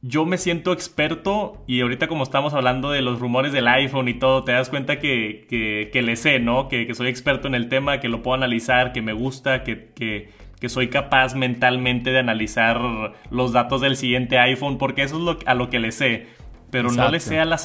[0.02, 4.14] yo me siento experto y ahorita como estamos hablando de los rumores del iPhone y
[4.14, 5.46] todo, te das cuenta que,
[5.92, 6.68] que, le sé, ¿no?
[6.68, 10.30] Que, soy experto en el tema, que lo puedo analizar, que me gusta, que, que,
[10.68, 12.80] soy capaz mentalmente de analizar
[13.30, 16.26] los datos del siguiente iPhone, porque eso es lo, a lo que le sé.
[16.70, 17.58] Pero no, le sea la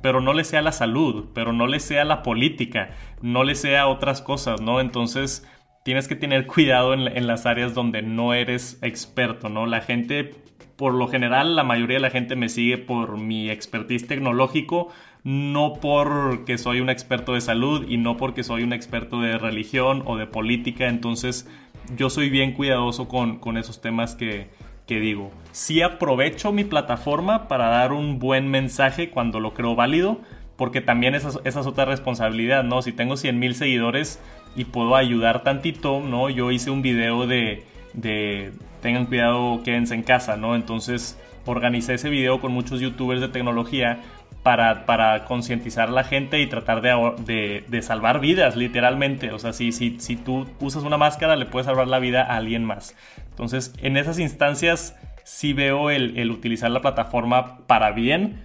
[0.00, 2.90] pero no le sea la salud, pero no le sea la política,
[3.20, 4.80] no le sea otras cosas, ¿no?
[4.80, 5.46] Entonces
[5.84, 9.66] tienes que tener cuidado en, en las áreas donde no eres experto, ¿no?
[9.66, 10.45] La gente
[10.76, 14.88] por lo general la mayoría de la gente me sigue por mi expertise tecnológico,
[15.24, 20.02] no porque soy un experto de salud y no porque soy un experto de religión
[20.06, 21.48] o de política, entonces
[21.96, 24.48] yo soy bien cuidadoso con, esos temas que,
[24.86, 25.32] digo.
[25.52, 30.20] Sí aprovecho mi plataforma para dar un buen mensaje cuando lo creo válido,
[30.56, 32.82] porque también esa, esa es otra responsabilidad, ¿no?
[32.82, 34.20] Si tengo 100 mil seguidores
[34.54, 36.30] y puedo ayudar tantito, ¿no?
[36.30, 37.64] Yo hice un video de
[37.96, 38.52] de
[38.86, 40.54] tengan cuidado, quédense en casa, ¿no?
[40.54, 43.98] Entonces organicé ese video con muchos youtubers de tecnología
[44.44, 49.32] para, para concientizar a la gente y tratar de, de, salvar vidas, literalmente.
[49.32, 52.36] O sea, si, si, si tú usas una máscara, le puedes salvar la vida a
[52.36, 52.94] alguien más.
[53.30, 58.44] Entonces, en esas instancias sí veo el, el utilizar la plataforma para bien,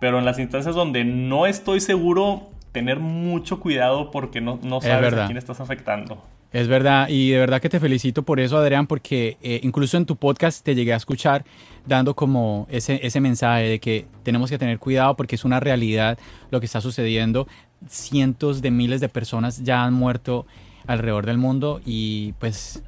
[0.00, 5.12] pero en las instancias donde no estoy seguro, tener mucho cuidado porque no, no sabes
[5.12, 6.24] a quién estás afectando.
[6.52, 10.04] Es verdad, y de verdad que te felicito por eso, Adrián, porque eh, incluso en
[10.04, 11.46] tu podcast te llegué a escuchar
[11.86, 16.18] dando como ese, ese mensaje de que tenemos que tener cuidado porque es una realidad
[16.50, 17.48] lo que está sucediendo.
[17.88, 20.46] Cientos de miles de personas ya han muerto
[20.86, 22.82] alrededor del mundo y pues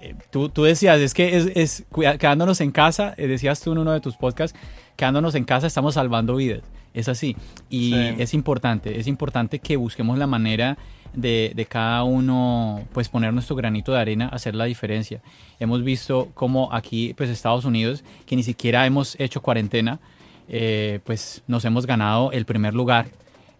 [0.00, 1.84] eh, tú, tú, decías, es que es, es,
[2.18, 4.56] quedándonos en casa, eh, decías tú en uno de tus podcasts,
[4.96, 6.62] quedándonos en casa estamos salvando vidas.
[6.94, 7.36] Es así.
[7.70, 10.76] Y es importante, es importante que busquemos la manera
[11.14, 15.20] de, cada uno pues poner nuestro granito de arena, hacer la diferencia.
[15.58, 20.00] Hemos visto como aquí pues Estados Unidos, que ni siquiera hemos hecho cuarentena,
[20.48, 23.06] eh, pues nos hemos ganado el primer lugar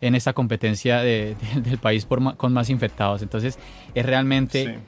[0.01, 3.23] en esta competencia del país con más infectados.
[3.23, 3.59] Entonces
[3.95, 4.79] es realmente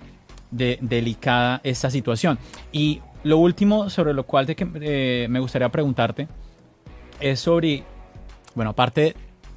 [0.50, 2.38] delicada esta situación.
[2.72, 6.28] Y lo último sobre lo cual eh, me gustaría preguntarte
[7.20, 7.84] es sobre,
[8.54, 9.14] bueno, aparte,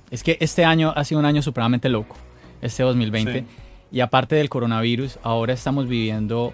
[0.09, 2.15] es que este año ha sido un año supremamente loco
[2.61, 3.45] este 2020.
[3.91, 6.53] Y aparte del coronavirus, ahora estamos viviendo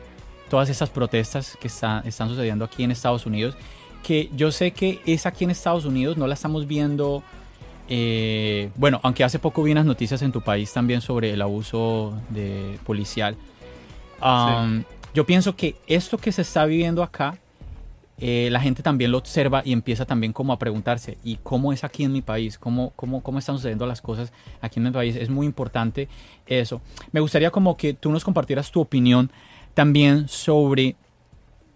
[0.50, 3.56] todas esas protestas que están sucediendo aquí en Estados Unidos,
[4.04, 7.24] que yo sé que es aquí en Estados Unidos, no la estamos viendo,
[7.90, 12.14] eh, bueno, aunque hace poco vi unas noticias en tu país también sobre el abuso
[12.30, 13.36] de policial.
[14.22, 14.84] Um,
[15.14, 17.40] yo pienso que esto que se está viviendo acá
[18.20, 21.84] eh, la gente también lo observa y empieza también como a preguntarse, ¿y cómo es
[21.84, 22.58] aquí en mi país?
[22.58, 25.16] ¿Cómo, cómo, cómo están sucediendo las cosas aquí en mi país?
[25.16, 26.08] Es muy importante
[26.46, 26.82] eso.
[27.12, 29.32] Me gustaría como que tú nos compartieras tu opinión
[29.74, 30.96] también sobre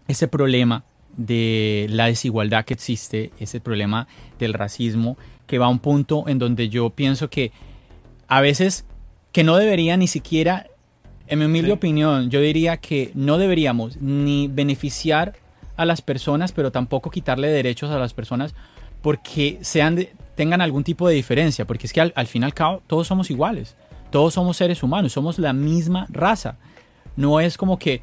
[0.07, 0.83] ese problema
[1.17, 4.07] de la desigualdad que existe, ese problema
[4.39, 5.17] del racismo,
[5.47, 7.51] que va a un punto en donde yo pienso que
[8.27, 8.85] a veces
[9.31, 10.67] que no debería ni siquiera,
[11.27, 15.33] en mi humilde opinión, yo diría que no deberíamos ni beneficiar
[15.77, 18.53] a las personas, pero tampoco quitarle derechos a las personas
[19.01, 22.83] porque sean tengan algún tipo de diferencia, porque es que al, fin y al cabo
[22.85, 23.75] todos somos iguales,
[24.11, 26.57] todos somos seres humanos, somos la misma raza.
[27.15, 28.01] No es como que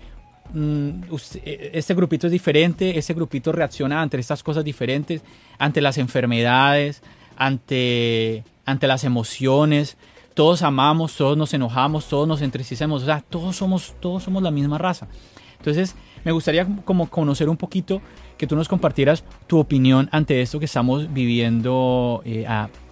[0.52, 1.02] mm,
[1.44, 5.22] e, este grupito es diferente, este grupito reacciona ante estas cosas diferentes,
[5.58, 7.02] ante las enfermedades,
[7.36, 9.96] ante, ante las emociones.
[10.34, 14.50] Todos amamos, todos nos enojamos, todos nos entristecemos, o sea, todos somos, todos somos la
[14.50, 15.06] misma raza.
[15.58, 15.94] Entonces,
[16.24, 18.00] me gustaría como conocer un poquito,
[18.36, 22.46] que tú nos compartieras tu opinión ante esto que estamos viviendo, eh,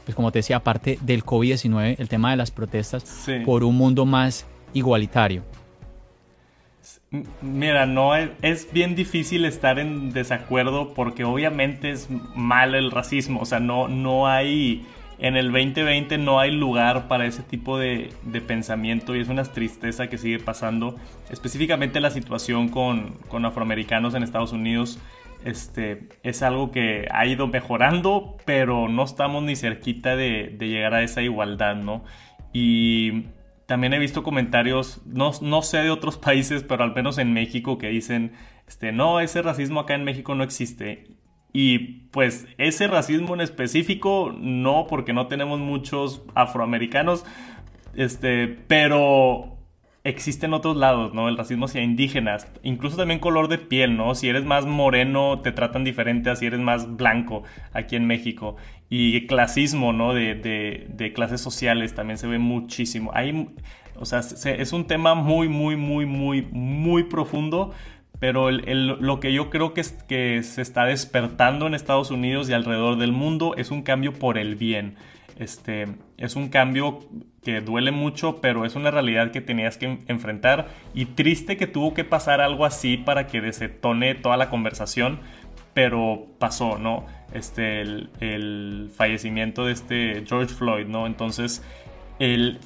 [0.04, 4.06] pues como te decía, aparte del COVID-19, el tema de las protestas por un mundo
[4.06, 5.42] más igualitario.
[7.42, 13.40] Mira, no es, es, bien difícil estar en desacuerdo porque obviamente es mal el racismo,
[13.40, 14.86] o sea, no, no hay
[15.22, 18.12] en el 2020 no hay lugar para ese tipo de,
[18.44, 20.96] pensamiento y es una tristeza que sigue pasando.
[21.30, 24.98] Específicamente la situación con, afroamericanos en Estados Unidos
[25.44, 31.04] este, es algo que ha ido mejorando, pero no estamos ni cerquita de, llegar a
[31.04, 32.02] esa igualdad, ¿no?
[32.52, 33.26] Y
[33.66, 37.78] también he visto comentarios, no, no, sé de otros países, pero al menos en México,
[37.78, 38.32] que dicen,
[38.66, 41.04] este, no, ese racismo acá en México no existe.
[41.52, 41.78] Y
[42.12, 47.24] pues ese racismo en específico, no, porque no tenemos muchos afroamericanos,
[47.94, 49.52] este, pero
[50.04, 51.28] existen otros lados, ¿no?
[51.28, 54.14] El racismo hacia indígenas, incluso también color de piel, ¿no?
[54.14, 58.56] Si eres más moreno, te tratan diferente a si eres más blanco aquí en México.
[58.88, 60.12] Y clasismo, ¿no?
[60.12, 63.10] De, de, de clases sociales también se ve muchísimo.
[63.14, 63.48] Hay,
[63.96, 67.72] o sea, es un tema muy, muy, muy, muy, muy profundo,
[68.22, 72.96] pero lo que yo creo que, que se está despertando en Estados Unidos y alrededor
[72.96, 74.94] del mundo es un cambio por el bien.
[75.40, 75.88] Este,
[76.18, 77.00] es un cambio
[77.42, 81.94] que duele mucho, pero es una realidad que tenías que enfrentar y triste que tuvo
[81.94, 85.18] que pasar algo así para que desetone toda la conversación,
[85.74, 87.06] pero pasó, ¿no?
[87.34, 91.08] Este, el, el fallecimiento de este George Floyd, ¿no?
[91.08, 91.64] Entonces,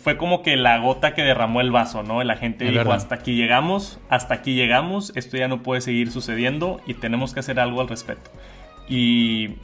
[0.03, 2.23] fue como que la gota que derramó el vaso, ¿no?
[2.23, 6.81] La gente dijo, hasta aquí llegamos, hasta aquí llegamos, esto ya no puede seguir sucediendo
[6.87, 8.31] y tenemos que hacer algo al respecto.
[8.89, 9.57] Y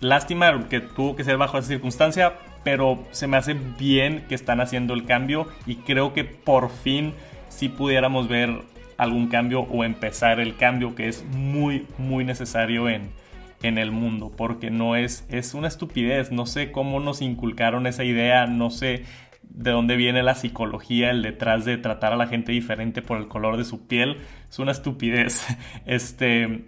[0.00, 2.34] lástima que tuvo que ser bajo esa circunstancia,
[2.64, 7.14] pero se me hace bien que están haciendo el cambio y creo que por fin
[7.48, 8.62] sí pudiéramos ver
[8.98, 13.10] algún cambio o empezar el cambio que es muy, muy necesario en,
[13.62, 18.04] en el mundo, porque no es, es una estupidez, no sé cómo nos inculcaron esa
[18.04, 19.04] idea, no sé
[19.42, 23.28] de dónde viene la psicología, el detrás de tratar a la gente diferente por el
[23.28, 24.18] color de su piel.
[24.48, 25.46] Es una estupidez.
[25.86, 26.64] Este.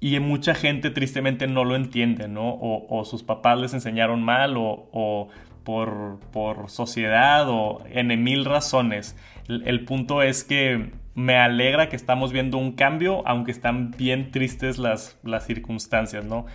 [0.00, 2.58] y mucha gente tristemente no lo entiende, ¿no?
[2.60, 5.28] O, sus papás les enseñaron mal o,
[5.62, 9.16] por, por, sociedad o en mil razones.
[9.48, 14.78] El, punto es que me alegra que estamos viendo un cambio, aunque están bien tristes
[14.78, 16.46] las, las circunstancias, ¿no?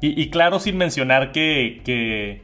[0.00, 2.42] Y, claro, sin mencionar que,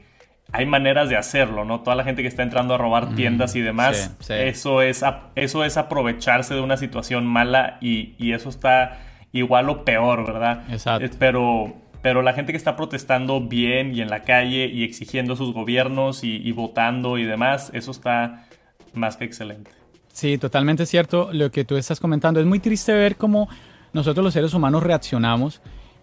[0.52, 1.80] hay maneras de hacerlo, ¿no?
[1.80, 5.04] Toda la gente que está entrando a robar tiendas y demás, Eso, es,
[5.34, 8.98] eso es aprovecharse de una situación mala y, y eso está
[9.32, 10.64] igual o peor, ¿verdad?
[10.70, 11.06] Exacto.
[11.06, 15.36] Eh, pero, pero la gente que está protestando bien y en la calle y exigiendo
[15.36, 18.46] sus gobiernos y, votando y demás, eso está
[18.94, 19.70] más que excelente.
[20.20, 22.40] Sí, totalmente cierto lo que tú estás comentando.
[22.40, 23.48] Es muy triste ver cómo
[23.94, 25.62] nosotros los seres humanos reaccionamos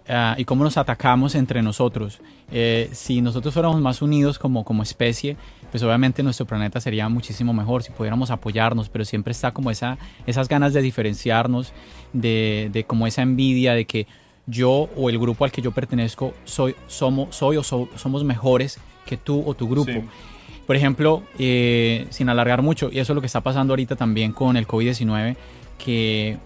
[0.09, 2.19] ah, y cómo nos atacamos entre nosotros.
[2.51, 5.37] Eh, si nosotros fuéramos más unidos como, como especie,
[5.69, 9.99] pues obviamente nuestro planeta sería muchísimo mejor si pudiéramos apoyarnos, pero siempre está como esa,
[10.25, 11.71] esas ganas de diferenciarnos,
[12.11, 14.07] de, de como esa envidia de que
[14.47, 19.15] yo o el grupo al que yo pertenezco soy, somos, soy o somos mejores que
[19.15, 19.91] tú o tu grupo.
[20.67, 24.33] Por ejemplo, eh, sin alargar mucho, y eso es lo que está pasando ahorita también
[24.33, 25.37] con el COVID-19,
[25.83, 26.37] que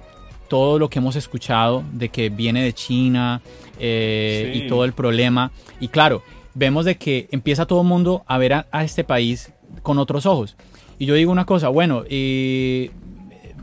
[0.48, 3.42] todo lo que hemos escuchado de que viene de China
[3.80, 6.22] eh, y todo el problema, y claro,
[6.54, 10.56] vemos de que empieza todo el mundo a ver a, este país con otros ojos.
[11.00, 12.92] Y yo digo una cosa, bueno, eh,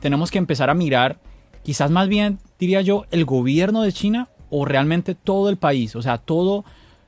[0.01, 1.21] tenemos que empezar a mirar,
[1.63, 6.03] quizás más bien, diría yo, el gobierno de China o realmente todo el país, o
[6.03, 6.65] sea, todo,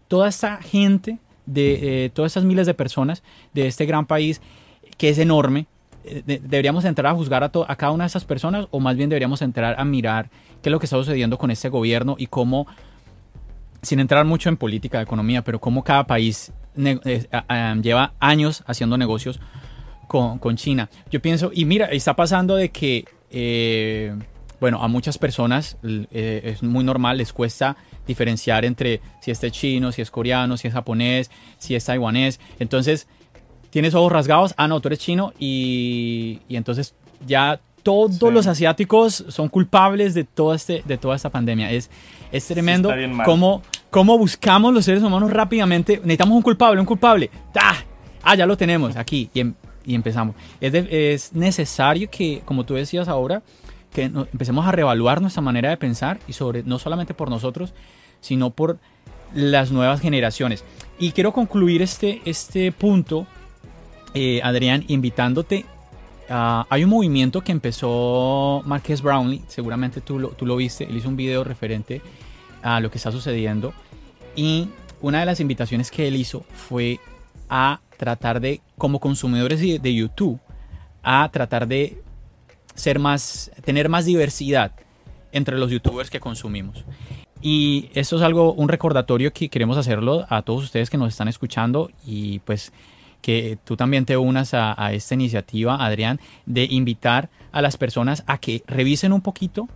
[0.07, 3.23] toda esta gente, de eh, todas estas miles de personas
[3.55, 4.41] de este gran país
[4.97, 5.67] que es enorme,
[6.05, 9.09] eh, deberíamos entrar a juzgar a, a cada una de esas personas o más bien
[9.09, 10.31] deberíamos entrar a mirar
[10.63, 12.67] qué es lo que está sucediendo con este gobierno y cómo
[13.83, 17.27] sin entrar mucho en política, de economía, pero cómo cada país eh,
[17.83, 19.41] lleva años haciendo negocios
[20.07, 20.91] con, con, China.
[21.11, 23.07] Yo pienso, y mira, está pasando de que,
[24.61, 27.77] bueno, a muchas personas eh, es muy normal, les cuesta
[28.07, 32.41] diferenciar entre si este es chino, si es coreano, si es japonés, si es taiwanés.
[32.59, 33.09] Entonces,
[33.71, 36.95] tienes ojos rasgados, ah, no, tú eres chino y, y entonces
[37.27, 41.71] ya todos los asiáticos son culpables de, todo este, de toda esta pandemia.
[41.71, 41.91] Es,
[42.31, 42.93] es tremendo
[43.25, 45.97] cómo, cómo, buscamos los seres humanos rápidamente.
[45.97, 47.31] Necesitamos un culpable, un culpable.
[48.23, 49.55] Ah, ya lo tenemos aquí y, em,
[49.85, 50.35] y empezamos.
[50.61, 53.43] Es, es, necesario que, como tú decías ahora,
[53.93, 57.75] que empecemos a reevaluar nuestra manera de pensar y sobre no solamente por nosotros,
[58.21, 58.79] sino por
[59.35, 60.65] las nuevas generaciones.
[60.99, 63.27] Y quiero concluir este, este punto,
[64.15, 65.67] eh, Adrián, invitándote
[66.33, 70.97] Ah, hay un movimiento que empezó Marques Brownlee, seguramente tú lo, tú lo viste, él
[70.97, 72.03] hizo un video referente
[72.63, 73.75] a lo que está sucediendo
[74.37, 74.69] y
[75.01, 77.01] una de las invitaciones que él hizo fue
[77.49, 80.39] a tratar de, como consumidores de YouTube,
[81.03, 82.01] a tratar de
[82.81, 84.73] ser más, tener más diversidad
[85.33, 86.85] entre los youtubers que consumimos.
[87.43, 91.29] Y esto es algo, un recordatorio que queremos hacerlo a todos ustedes que nos están
[91.29, 92.73] escuchando y pues
[93.23, 98.39] que tú también te unas a, esta iniciativa, Adrián, de invitar a las personas a
[98.39, 99.69] que revisen un poquito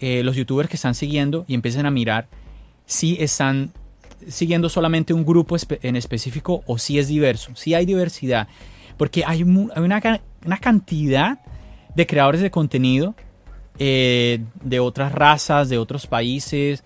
[0.00, 2.28] eh, los youtubers que están siguiendo y empiecen a mirar
[2.86, 3.72] si están
[4.26, 8.48] siguiendo solamente un grupo en específico o si es diverso, si hay diversidad.
[8.96, 10.00] Porque hay, una,
[10.60, 11.38] cantidad
[11.98, 13.16] de creadores de contenido
[13.80, 16.84] eh, de otras razas, de otros países,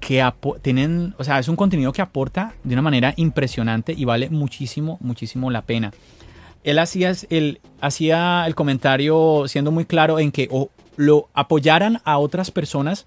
[0.00, 0.22] que
[0.60, 4.98] tienen, o sea, es un contenido que aporta de una manera impresionante y vale muchísimo,
[5.00, 5.92] muchísimo la pena.
[6.62, 12.18] Él hacía el, hacía el comentario siendo muy claro en que o lo apoyaran a
[12.18, 13.06] otras personas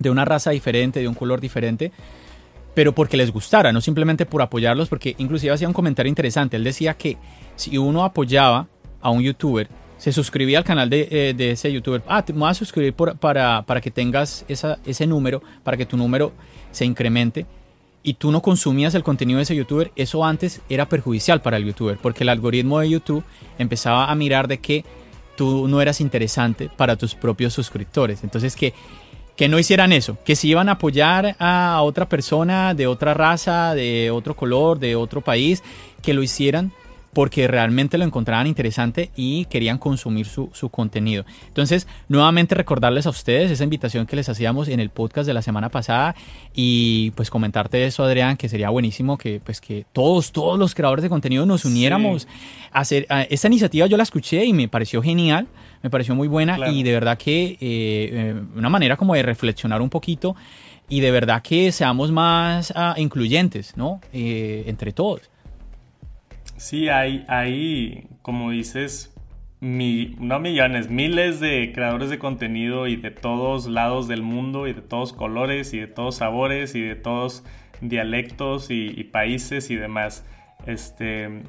[0.00, 1.92] de una raza diferente, de un color diferente,
[2.74, 6.56] pero porque les gustara, no simplemente por apoyarlos, porque inclusive hacía un comentario interesante.
[6.56, 7.18] Él decía que
[7.54, 8.66] si uno apoyaba
[9.00, 9.68] a un youtuber,
[10.00, 12.02] se suscribía al canal de, eh, de ese youtuber.
[12.08, 15.98] Ah, te voy a suscribir para, para que tengas esa, ese número, para que tu
[15.98, 16.32] número
[16.72, 17.44] se incremente.
[18.02, 21.66] Y tú no consumías el contenido de ese youtuber, eso antes era perjudicial para el
[21.66, 23.22] youtuber, porque el algoritmo de YouTube
[23.58, 24.86] empezaba a mirar de que
[25.36, 28.24] tú no eras interesante para tus propios suscriptores.
[28.24, 28.72] Entonces que,
[29.36, 33.74] que no hicieran eso, que si iban a apoyar a otra persona de otra raza,
[33.74, 35.62] de otro color, de otro país,
[36.00, 36.72] que lo hicieran
[37.12, 41.24] porque realmente lo encontraban interesante y querían consumir su, contenido.
[41.48, 45.42] Entonces, nuevamente recordarles a ustedes esa invitación que les hacíamos en el podcast de la
[45.42, 46.14] semana pasada
[46.54, 51.02] y pues comentarte eso, Adrián, que sería buenísimo que pues que todos, todos los creadores
[51.02, 52.28] de contenido nos uniéramos
[52.72, 53.06] a hacer...
[53.28, 55.48] esta iniciativa yo la escuché y me pareció genial,
[55.82, 59.82] me pareció muy buena y de verdad que eh, eh, una manera como de reflexionar
[59.82, 60.36] un poquito
[60.88, 64.00] y de verdad que seamos más ah, incluyentes, ¿no?
[64.12, 65.22] Eh, entre todos.
[66.60, 69.14] Sí, hay, hay, como dices,
[69.60, 74.82] no millones, miles de creadores de contenido y de todos lados del mundo y de
[74.82, 77.44] todos colores y de todos sabores y de todos
[77.80, 80.26] dialectos y, países y demás.
[80.66, 81.44] Este,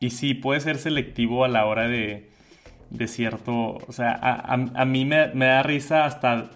[0.00, 2.28] y sí, puede ser selectivo a la hora de,
[2.90, 6.50] de cierto, o sea, a, mí me, me, da risa hasta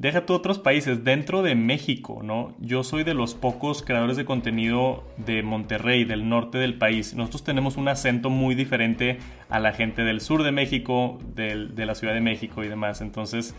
[0.00, 2.54] Deja tú otros países, dentro de México, ¿no?
[2.58, 7.12] Yo soy de los pocos creadores de contenido de Monterrey, del norte del país.
[7.12, 9.18] Nosotros tenemos un acento muy diferente
[9.50, 13.02] a la gente del sur de México, de la Ciudad de México y demás.
[13.02, 13.54] Entonces,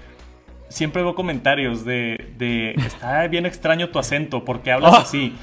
[0.67, 5.35] siempre veo comentarios de, de está bien extraño tu acento, ¿por qué hablas así?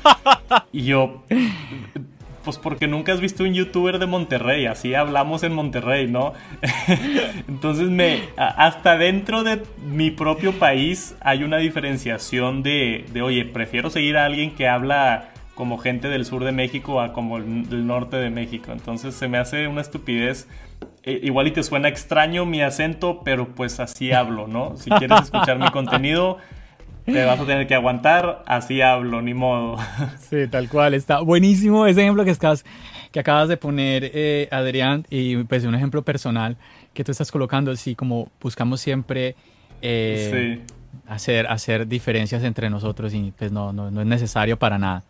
[0.72, 1.22] Y yo,
[2.44, 6.32] pues porque nunca has visto un youtuber de Monterrey, así hablamos en Monterrey, ¿no?
[7.48, 13.90] Entonces me, hasta dentro de mi propio país hay una diferenciación de, de, oye, prefiero
[13.90, 18.16] seguir a alguien que habla como gente del sur de México a como del norte
[18.16, 18.70] de México.
[18.70, 20.46] Entonces se me hace una estupidez.
[21.02, 24.76] E, igual y te suena extraño mi acento, pero pues así hablo, ¿no?
[24.76, 26.38] Si quieres escuchar mi contenido,
[27.12, 29.76] te vas a tener que aguantar, así hablo, ni modo.
[30.18, 32.64] Sí, tal cual, está buenísimo ese ejemplo que, estás,
[33.10, 36.56] que acabas de poner, eh, Adrián, y pues un ejemplo personal
[36.92, 39.34] que tú estás colocando, así como buscamos siempre
[39.80, 40.60] eh,
[41.06, 45.02] hacer, hacer diferencias entre nosotros y pues no, no, no es necesario para nada.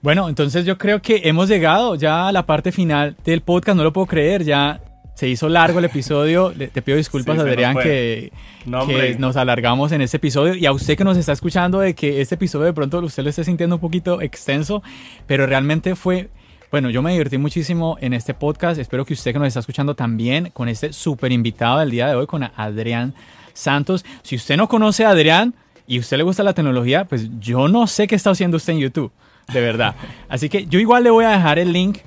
[0.00, 3.84] Bueno, entonces yo creo que hemos llegado ya a la parte final del podcast, no
[3.84, 4.80] lo puedo creer, ya
[5.14, 6.52] se hizo largo el episodio.
[6.72, 8.32] Te pido disculpas, Adrián, que,
[8.66, 10.54] nos alargamos en este episodio.
[10.54, 13.30] Y a usted que nos está escuchando, de que este episodio de pronto usted lo
[13.30, 14.82] esté sintiendo un poquito extenso,
[15.26, 16.30] pero realmente fue.
[16.70, 18.80] Bueno, yo me divertí muchísimo en este podcast.
[18.80, 22.14] Espero que usted que nos está escuchando también con este súper invitado del día de
[22.14, 23.14] hoy, con Adrián
[23.52, 24.06] Santos.
[24.22, 25.54] Si usted no conoce a Adrián
[25.86, 28.78] y usted le gusta la tecnología, pues yo no sé qué está haciendo usted en
[28.78, 29.12] YouTube,
[29.52, 29.94] de verdad.
[30.30, 31.98] Así que yo igual le voy a dejar el link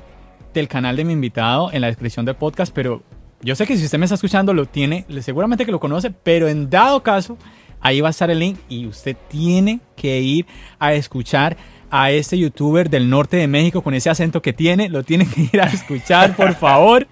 [0.60, 3.04] del canal de mi invitado en la descripción del podcast, pero
[3.42, 6.48] yo sé que si usted me está escuchando lo tiene, seguramente que lo conoce, pero
[6.48, 7.38] en dado caso,
[7.82, 10.46] ahí va a estar el link y usted tiene que ir
[10.80, 11.58] a escuchar
[11.92, 15.50] a este youtuber del norte de México con ese acento que tiene, lo tiene que
[15.54, 17.08] ir a escuchar, por favor,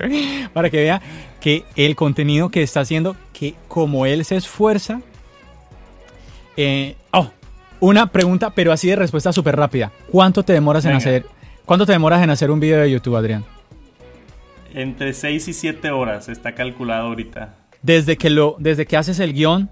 [0.54, 1.02] para que vea
[1.40, 5.02] que el contenido que está haciendo, que como él se esfuerza,
[6.58, 7.30] eh, oh,
[7.80, 9.92] una pregunta, pero así de respuesta súper rápida.
[10.10, 11.26] ¿Cuánto te demoras en hacer
[11.66, 13.46] ¿Cuánto te demoras en hacer un video de YouTube, Adrián?
[14.74, 17.56] Entre 6 y 7 horas está calculado ahorita.
[17.82, 19.70] Desde que lo, desde que haces el guion,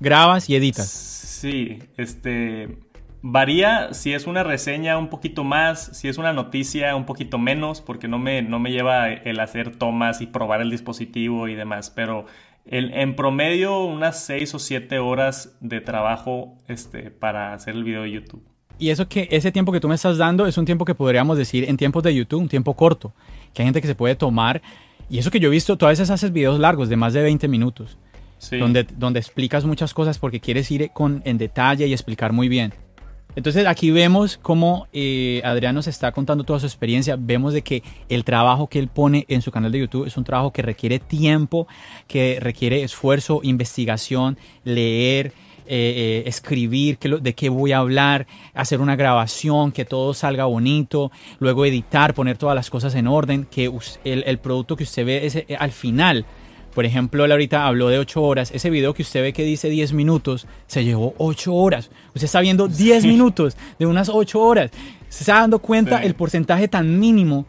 [0.00, 0.88] grabas y editas.
[0.88, 2.78] Sí, este
[3.26, 7.80] varía si es una reseña un poquito más, si es una noticia un poquito menos,
[7.80, 11.90] porque no me, no me lleva el hacer tomas y probar el dispositivo y demás,
[11.90, 12.26] pero
[12.66, 18.02] el, en promedio unas 6 o 7 horas de trabajo este, para hacer el video
[18.02, 18.53] de YouTube.
[18.78, 21.38] Y eso que ese tiempo que tú me estás dando es un tiempo que podríamos
[21.38, 23.12] decir en tiempos de YouTube, un tiempo corto,
[23.52, 24.62] que hay gente que se puede tomar.
[25.08, 27.22] Y eso que yo he visto, tú a veces haces videos largos de más de
[27.22, 27.98] 20 minutos,
[28.50, 32.74] donde, donde explicas muchas cosas porque quieres ir con, en detalle y explicar muy bien.
[33.36, 37.16] Entonces aquí vemos cómo eh, Adrián nos está contando toda su experiencia.
[37.18, 40.24] Vemos de que el trabajo que él pone en su canal de YouTube es un
[40.24, 41.66] trabajo que requiere tiempo,
[42.06, 45.32] que requiere esfuerzo, investigación, leer,
[45.66, 51.10] eh, eh, escribir de qué voy a hablar, hacer una grabación, que todo salga bonito,
[51.38, 53.72] luego editar, poner todas las cosas en orden, que
[54.04, 56.26] el, producto que usted ve es, eh, al final.
[56.74, 58.50] Por ejemplo, él ahorita habló de 8 horas.
[58.50, 61.90] Ese video que usted ve que dice 10 minutos, se llevó 8 horas.
[62.08, 64.70] Usted está viendo 10 minutos de unas 8 horas.
[65.08, 67.46] Se está dando cuenta el porcentaje tan mínimo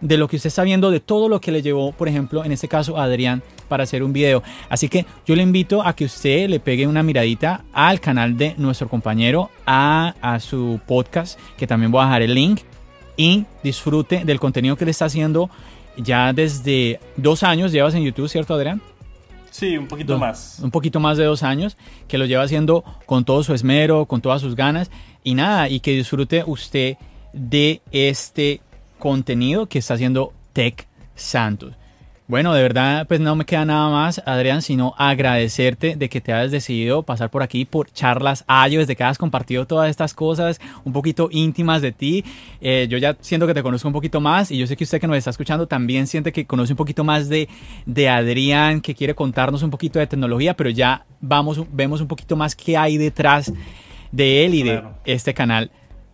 [0.00, 2.52] de lo que usted está viendo, de todo lo que le llevó, por ejemplo, en
[2.52, 3.42] este caso a Adrián
[3.74, 4.40] para hacer un video.
[4.68, 8.54] Así que yo le invito a que usted le pegue una miradita al canal de
[8.56, 12.60] nuestro compañero, a, a su podcast, que también voy a dejar el link,
[13.16, 15.50] y disfrute del contenido que le está haciendo
[15.96, 17.72] ya desde dos años.
[17.72, 18.80] Llevas en YouTube, ¿cierto, Adrián?
[19.50, 20.60] Sí, un poquito más.
[20.62, 21.76] Un poquito más de dos años,
[22.06, 24.88] que lo lleva haciendo con todo su esmero, con todas sus ganas.
[25.24, 26.96] Y nada, y que disfrute usted
[27.32, 28.60] de este
[29.00, 30.86] contenido que está haciendo Tech
[31.16, 31.74] Santos.
[32.26, 36.32] Bueno, de verdad, pues no me queda nada más, Adrián, sino agradecerte de que te
[36.32, 40.58] hayas decidido pasar por aquí por charlas Ayo, desde que has compartido todas estas cosas
[40.84, 42.24] un poquito íntimas de ti.
[42.62, 45.02] Eh, yo ya siento que te conozco un poquito más y yo sé que usted
[45.02, 47.46] que nos está escuchando también siente que conoce un poquito más de,
[47.84, 52.36] de Adrián, que quiere contarnos un poquito de tecnología, pero ya vamos, vemos un poquito
[52.36, 53.52] más qué hay detrás
[54.12, 55.70] de él y de este canal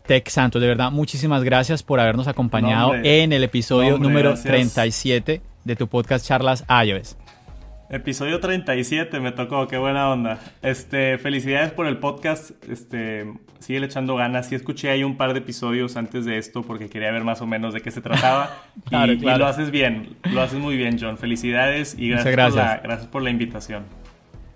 [0.09, 0.61] Tech Santos.
[0.61, 6.27] De verdad, muchísimas gracias por habernos acompañado en el episodio número 37 de tu podcast
[6.27, 7.17] Charlas iOS.
[7.93, 10.39] Episodio 37 me tocó, qué buena onda.
[10.63, 12.53] Este, felicidades por el podcast.
[12.69, 14.49] Este, sigue echando ganas.
[14.49, 17.49] Sí escuché ahí un par de episodios antes de esto porque quería ver más o
[17.49, 18.63] menos de qué se trataba.
[18.91, 21.19] y, lo haces bien, lo haces muy bien, John.
[21.19, 22.65] Felicidades y gracias, gracias.
[22.65, 23.83] Por, la, gracias por la invitación.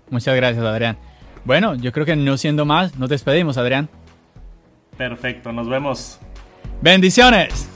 [0.09, 0.97] Muchas gracias, Adrián.
[1.43, 3.89] Bueno, yo creo que no siendo más, nos despedimos, Adrián.
[4.97, 6.19] Perfecto, nos vemos.
[6.81, 7.69] Bendiciones.